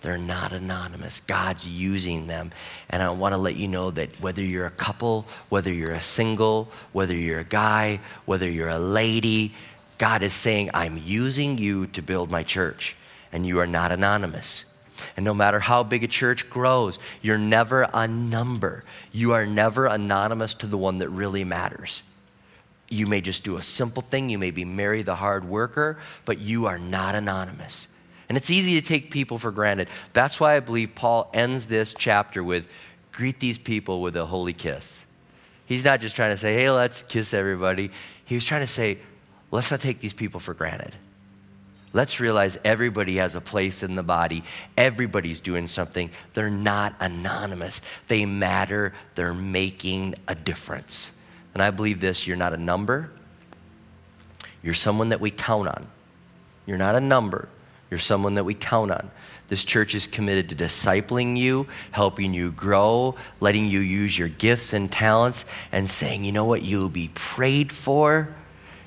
They're 0.01 0.17
not 0.17 0.51
anonymous. 0.51 1.19
God's 1.19 1.67
using 1.67 2.27
them. 2.27 2.51
And 2.89 3.01
I 3.01 3.09
want 3.09 3.33
to 3.33 3.37
let 3.37 3.55
you 3.55 3.67
know 3.67 3.91
that 3.91 4.09
whether 4.21 4.41
you're 4.41 4.67
a 4.67 4.71
couple, 4.71 5.25
whether 5.49 5.73
you're 5.73 5.91
a 5.91 6.01
single, 6.01 6.69
whether 6.91 7.15
you're 7.15 7.39
a 7.39 7.43
guy, 7.43 7.99
whether 8.25 8.49
you're 8.49 8.69
a 8.69 8.79
lady, 8.79 9.55
God 9.97 10.21
is 10.21 10.33
saying, 10.33 10.69
I'm 10.73 11.01
using 11.03 11.57
you 11.57 11.87
to 11.87 12.01
build 12.01 12.29
my 12.29 12.43
church 12.43 12.95
and 13.35 13.45
you 13.45 13.59
are 13.59 13.67
not 13.67 13.91
anonymous. 13.91 14.63
And 15.17 15.25
no 15.25 15.33
matter 15.33 15.59
how 15.59 15.83
big 15.83 16.05
a 16.05 16.07
church 16.07 16.49
grows, 16.49 16.99
you're 17.21 17.37
never 17.37 17.85
a 17.93 18.07
number. 18.07 18.85
You 19.11 19.33
are 19.33 19.45
never 19.45 19.87
anonymous 19.87 20.53
to 20.53 20.67
the 20.67 20.77
one 20.77 20.99
that 20.99 21.09
really 21.09 21.43
matters. 21.43 22.01
You 22.87 23.07
may 23.07 23.19
just 23.19 23.43
do 23.43 23.57
a 23.57 23.61
simple 23.61 24.01
thing, 24.01 24.29
you 24.29 24.37
may 24.37 24.51
be 24.51 24.63
Mary 24.63 25.01
the 25.01 25.15
hard 25.15 25.43
worker, 25.43 25.97
but 26.23 26.37
you 26.37 26.67
are 26.67 26.79
not 26.79 27.13
anonymous. 27.13 27.89
And 28.29 28.37
it's 28.37 28.49
easy 28.49 28.79
to 28.79 28.87
take 28.87 29.11
people 29.11 29.37
for 29.37 29.51
granted. 29.51 29.89
That's 30.13 30.39
why 30.39 30.55
I 30.55 30.61
believe 30.61 30.95
Paul 30.95 31.29
ends 31.33 31.65
this 31.65 31.93
chapter 31.93 32.41
with 32.41 32.69
greet 33.11 33.41
these 33.41 33.57
people 33.57 34.01
with 34.01 34.15
a 34.15 34.27
holy 34.27 34.53
kiss. 34.53 35.05
He's 35.65 35.83
not 35.83 35.99
just 35.99 36.15
trying 36.15 36.31
to 36.31 36.37
say, 36.37 36.53
hey, 36.53 36.71
let's 36.71 37.01
kiss 37.01 37.33
everybody. 37.33 37.91
He 38.23 38.35
was 38.35 38.45
trying 38.45 38.61
to 38.61 38.67
say, 38.67 38.99
let's 39.51 39.71
not 39.71 39.81
take 39.81 39.99
these 39.99 40.13
people 40.13 40.39
for 40.39 40.53
granted. 40.53 40.95
Let's 41.95 42.19
realize 42.19 42.57
everybody 42.65 43.15
has 43.15 43.35
a 43.35 43.41
place 43.41 43.81
in 43.81 43.95
the 43.95 44.03
body. 44.03 44.43
Everybody's 44.77 45.39
doing 45.39 45.65
something. 45.65 46.09
They're 46.33 46.49
not 46.49 46.93
anonymous. 46.99 47.79
They 48.09 48.25
matter. 48.25 48.91
They're 49.15 49.33
making 49.33 50.15
a 50.27 50.35
difference. 50.35 51.13
And 51.53 51.63
I 51.63 51.71
believe 51.71 52.01
this 52.01 52.27
you're 52.27 52.35
not 52.35 52.51
a 52.51 52.57
number, 52.57 53.11
you're 54.61 54.73
someone 54.73 55.07
that 55.09 55.21
we 55.21 55.31
count 55.31 55.69
on. 55.69 55.87
You're 56.65 56.77
not 56.77 56.95
a 56.95 56.99
number, 56.99 57.47
You're 57.89 57.99
someone 57.99 58.35
that 58.35 58.43
we 58.43 58.55
count 58.55 58.91
on. 58.91 59.09
This 59.47 59.63
church 59.63 59.95
is 59.95 60.05
committed 60.05 60.49
to 60.49 60.55
discipling 60.55 61.37
you, 61.37 61.65
helping 61.91 62.33
you 62.33 62.51
grow, 62.51 63.15
letting 63.39 63.67
you 63.67 63.79
use 63.79 64.19
your 64.19 64.27
gifts 64.27 64.73
and 64.73 64.91
talents, 64.91 65.45
and 65.71 65.89
saying, 65.89 66.25
you 66.25 66.33
know 66.33 66.43
what, 66.43 66.61
you'll 66.61 66.89
be 66.89 67.09
prayed 67.13 67.71
for. 67.71 68.35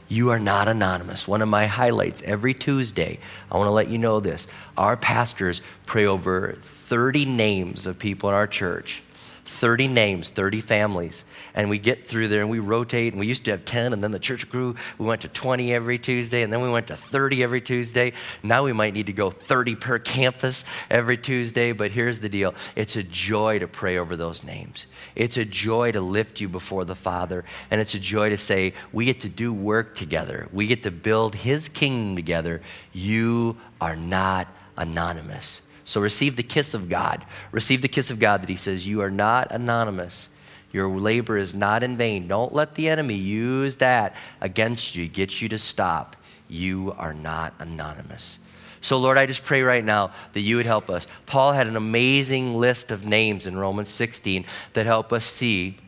You 0.09 0.31
are 0.31 0.39
not 0.39 0.69
anonymous. 0.69 1.29
One 1.29 1.43
of 1.43 1.49
my 1.49 1.67
highlights 1.67 2.23
every 2.23 2.55
Tuesday, 2.55 3.19
I 3.53 3.59
want 3.59 3.69
to 3.69 3.73
let 3.73 3.89
you 3.89 3.99
know 3.99 4.21
this. 4.21 4.47
Our 4.77 4.97
pastors 4.97 5.61
pray 5.85 6.07
over 6.07 6.55
30 6.61 7.27
names 7.27 7.87
of 7.87 7.99
people 7.99 8.31
in 8.31 8.35
our 8.35 8.47
church 8.47 9.03
30 9.49 9.89
names, 9.89 10.29
30 10.29 10.61
families. 10.61 11.25
And 11.55 11.71
we 11.71 11.79
get 11.79 12.07
through 12.07 12.29
there 12.29 12.43
and 12.43 12.51
we 12.51 12.59
rotate. 12.59 13.15
And 13.15 13.21
we 13.21 13.27
used 13.27 13.47
to 13.47 13.51
have 13.51 13.65
10, 13.65 13.93
and 13.93 14.05
then 14.05 14.13
the 14.13 14.19
church 14.19 14.49
grew. 14.49 14.77
We 14.99 15.07
went 15.07 15.23
to 15.23 15.29
20 15.29 15.73
every 15.73 15.99
Tuesday, 15.99 16.43
and 16.43 16.53
then 16.53 16.61
we 16.61 16.71
went 16.71 16.89
to 16.89 16.97
30 16.97 17.43
every 17.43 17.61
Tuesday. 17.61 18.13
Now 18.43 18.63
we 18.63 18.73
might 18.73 18.95
need 18.95 19.07
to 19.07 19.13
go 19.13 19.31
30 19.31 19.77
per 19.77 19.99
campus 19.99 20.65
every 20.91 21.17
Tuesday. 21.17 21.73
But 21.73 21.93
here's 21.93 22.21
the 22.21 22.29
deal 22.29 22.55
it's 22.77 22.97
a 22.97 23.03
joy 23.03 23.59
to 23.59 23.67
pray 23.67 23.97
over 23.97 24.17
those 24.17 24.45
names. 24.45 24.87
It's 25.17 25.37
a 25.37 25.45
joy 25.45 25.93
to 25.93 26.01
lift 26.01 26.41
you 26.41 26.49
before 26.49 26.85
the 26.85 26.95
Father. 26.95 27.45
And 27.71 27.81
it's 27.81 27.95
a 27.95 27.99
joy 27.99 28.29
to 28.29 28.39
say, 28.39 28.75
we 28.93 29.07
get 29.07 29.21
to 29.21 29.29
do 29.29 29.53
work 29.53 29.95
together, 29.95 30.49
we 30.53 30.67
get 30.67 30.83
to 30.83 30.91
build 30.91 31.35
His 31.35 31.69
kingdom 31.69 32.17
together. 32.17 32.61
You 32.93 33.57
are 33.81 33.97
not 33.97 34.49
anonymous. 34.77 35.63
So 35.89 36.03
receive 36.03 36.37
the 36.37 36.43
kiss 36.43 36.75
of 36.75 36.91
God. 36.91 37.25
Receive 37.51 37.81
the 37.81 37.89
kiss 37.89 38.11
of 38.11 38.19
God 38.19 38.43
that 38.43 38.51
He 38.51 38.57
says, 38.57 38.87
You 38.87 39.01
are 39.01 39.11
not 39.11 39.51
anonymous. 39.51 40.29
Your 40.71 40.87
labor 40.87 41.39
is 41.39 41.55
not 41.55 41.83
in 41.83 41.97
vain. 41.97 42.29
Don't 42.29 42.53
let 42.53 42.75
the 42.75 42.91
enemy 42.91 43.15
use 43.15 43.77
that 43.77 44.15
against 44.43 44.95
you, 44.95 45.09
get 45.09 45.41
you 45.41 45.49
to 45.49 45.59
stop. 45.59 46.15
You 46.47 46.95
are 46.99 47.15
not 47.15 47.55
anonymous. 47.59 48.39
So, 48.83 48.99
Lord, 48.99 49.17
I 49.17 49.25
just 49.25 49.47
pray 49.47 49.63
right 49.63 49.83
now 49.83 50.11
that 50.35 50.41
you 50.41 50.57
would 50.57 50.67
help 50.67 50.91
us. 50.91 51.07
Paul 51.25 51.53
had 51.53 51.67
an 51.67 51.77
amazing 51.77 52.55
list 52.55 52.91
of 52.91 53.07
names 53.07 53.47
in 53.47 53.57
Romans 53.57 53.89
16 53.89 54.45
that 54.75 54.85
help 54.85 55.11
us 55.11 55.25
see 55.25 55.79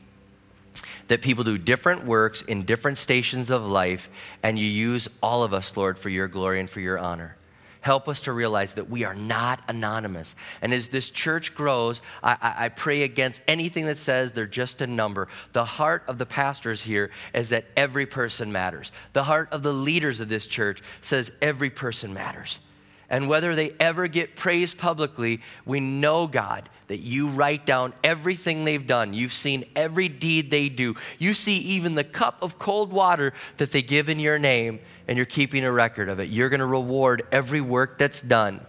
that 1.09 1.21
people 1.21 1.45
do 1.45 1.59
different 1.59 2.07
works 2.07 2.41
in 2.41 2.63
different 2.63 2.97
stations 2.97 3.51
of 3.51 3.69
life, 3.69 4.09
and 4.43 4.59
you 4.59 4.65
use 4.65 5.09
all 5.23 5.43
of 5.43 5.53
us, 5.53 5.77
Lord, 5.77 5.99
for 5.99 6.09
your 6.09 6.27
glory 6.27 6.59
and 6.59 6.71
for 6.71 6.81
your 6.81 6.99
honor. 6.99 7.37
Help 7.81 8.09
us 8.09 8.21
to 8.23 8.33
realize 8.33 8.75
that 8.75 8.91
we 8.91 9.05
are 9.05 9.15
not 9.15 9.63
anonymous. 9.69 10.37
And 10.61 10.75
as 10.75 10.89
this 10.89 11.09
church 11.09 11.55
grows, 11.55 12.03
I, 12.23 12.37
I, 12.41 12.65
I, 12.67 12.69
pray 12.69 13.03
against 13.03 13.41
anything 13.49 13.87
that 13.87 13.97
says 13.97 14.33
they're 14.33 14.47
just 14.47 14.83
a 14.83 14.87
number. 14.87 15.29
The 15.53 15.65
heart 15.65 16.05
of 16.07 16.19
the 16.19 16.27
pastors 16.27 16.83
here 16.83 17.11
is 17.33 17.49
that 17.49 17.65
every 17.77 18.05
person 18.05 18.53
matters. 18.53 18.93
The 19.15 19.25
heart 19.25 19.49
of 19.51 19.63
the 19.63 19.73
leaders 19.73 20.21
of 20.21 20.29
this 20.29 20.47
church 20.47 20.83
says 21.01 21.33
every 21.41 21.71
person 21.71 22.13
matters. 22.13 22.59
And 23.09 23.29
whether 23.29 23.57
they 23.57 23.73
ever 23.81 24.07
get 24.07 24.37
praised 24.37 24.79
publicly, 24.79 25.41
we 25.65 25.81
know, 25.81 26.29
God, 26.29 26.69
that 26.87 27.01
you 27.01 27.29
write 27.29 27.67
down 27.67 27.93
everything 28.05 28.65
they've 28.65 28.87
done. 28.87 29.15
You've 29.15 29.33
seen 29.33 29.65
every 29.75 30.09
deed 30.09 30.51
they 30.51 30.69
do. 30.69 30.95
You 31.19 31.35
see 31.35 31.59
even 31.59 31.95
the 31.95 32.05
cup 32.05 32.43
of 32.43 32.59
cold 32.59 32.93
water 32.93 33.33
that 33.57 33.73
they 33.73 33.83
give 33.83 34.09
in 34.09 34.21
your 34.21 34.39
name 34.39 34.81
and 35.11 35.17
you're 35.17 35.27
keeping 35.27 35.65
a 35.65 35.73
record 35.73 36.09
of 36.09 36.21
it. 36.21 36.29
You're 36.29 36.49
going 36.49 36.61
to 36.61 36.67
reward 36.67 37.27
every 37.33 37.61
work 37.61 37.99
that's 37.99 38.23
done. 38.23 38.65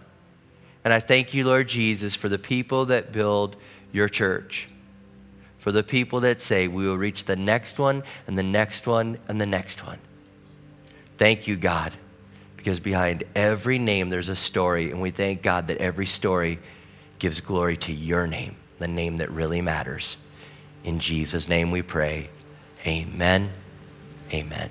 And 0.84 0.92
I 0.92 0.98
thank 0.98 1.32
you, 1.34 1.46
Lord 1.46 1.68
Jesus, 1.68 2.16
for 2.16 2.28
the 2.28 2.38
people 2.38 2.86
that 2.86 3.12
build 3.12 3.56
your 3.92 4.08
church, 4.08 4.68
for 5.58 5.70
the 5.70 5.84
people 5.84 6.18
that 6.20 6.40
say 6.40 6.66
we 6.66 6.84
will 6.84 6.96
reach 6.98 7.26
the 7.26 7.36
next 7.36 7.78
one 7.78 8.02
and 8.26 8.36
the 8.36 8.42
next 8.42 8.88
one 8.88 9.18
and 9.28 9.40
the 9.40 9.46
next 9.46 9.86
one. 9.86 9.98
Thank 11.16 11.46
you, 11.46 11.54
God, 11.54 11.92
because 12.56 12.80
behind 12.80 13.22
every 13.36 13.78
name 13.78 14.10
there's 14.10 14.28
a 14.28 14.34
story, 14.34 14.90
and 14.90 15.00
we 15.00 15.12
thank 15.12 15.42
God 15.42 15.68
that 15.68 15.78
every 15.78 16.06
story 16.06 16.58
gives 17.20 17.38
glory 17.38 17.76
to 17.76 17.92
your 17.92 18.26
name, 18.26 18.56
the 18.80 18.88
name 18.88 19.18
that 19.18 19.30
really 19.30 19.60
matters. 19.60 20.16
In 20.82 20.98
Jesus' 20.98 21.48
name 21.48 21.70
we 21.70 21.82
pray. 21.82 22.30
Amen. 22.84 23.48
Amen. 24.32 24.70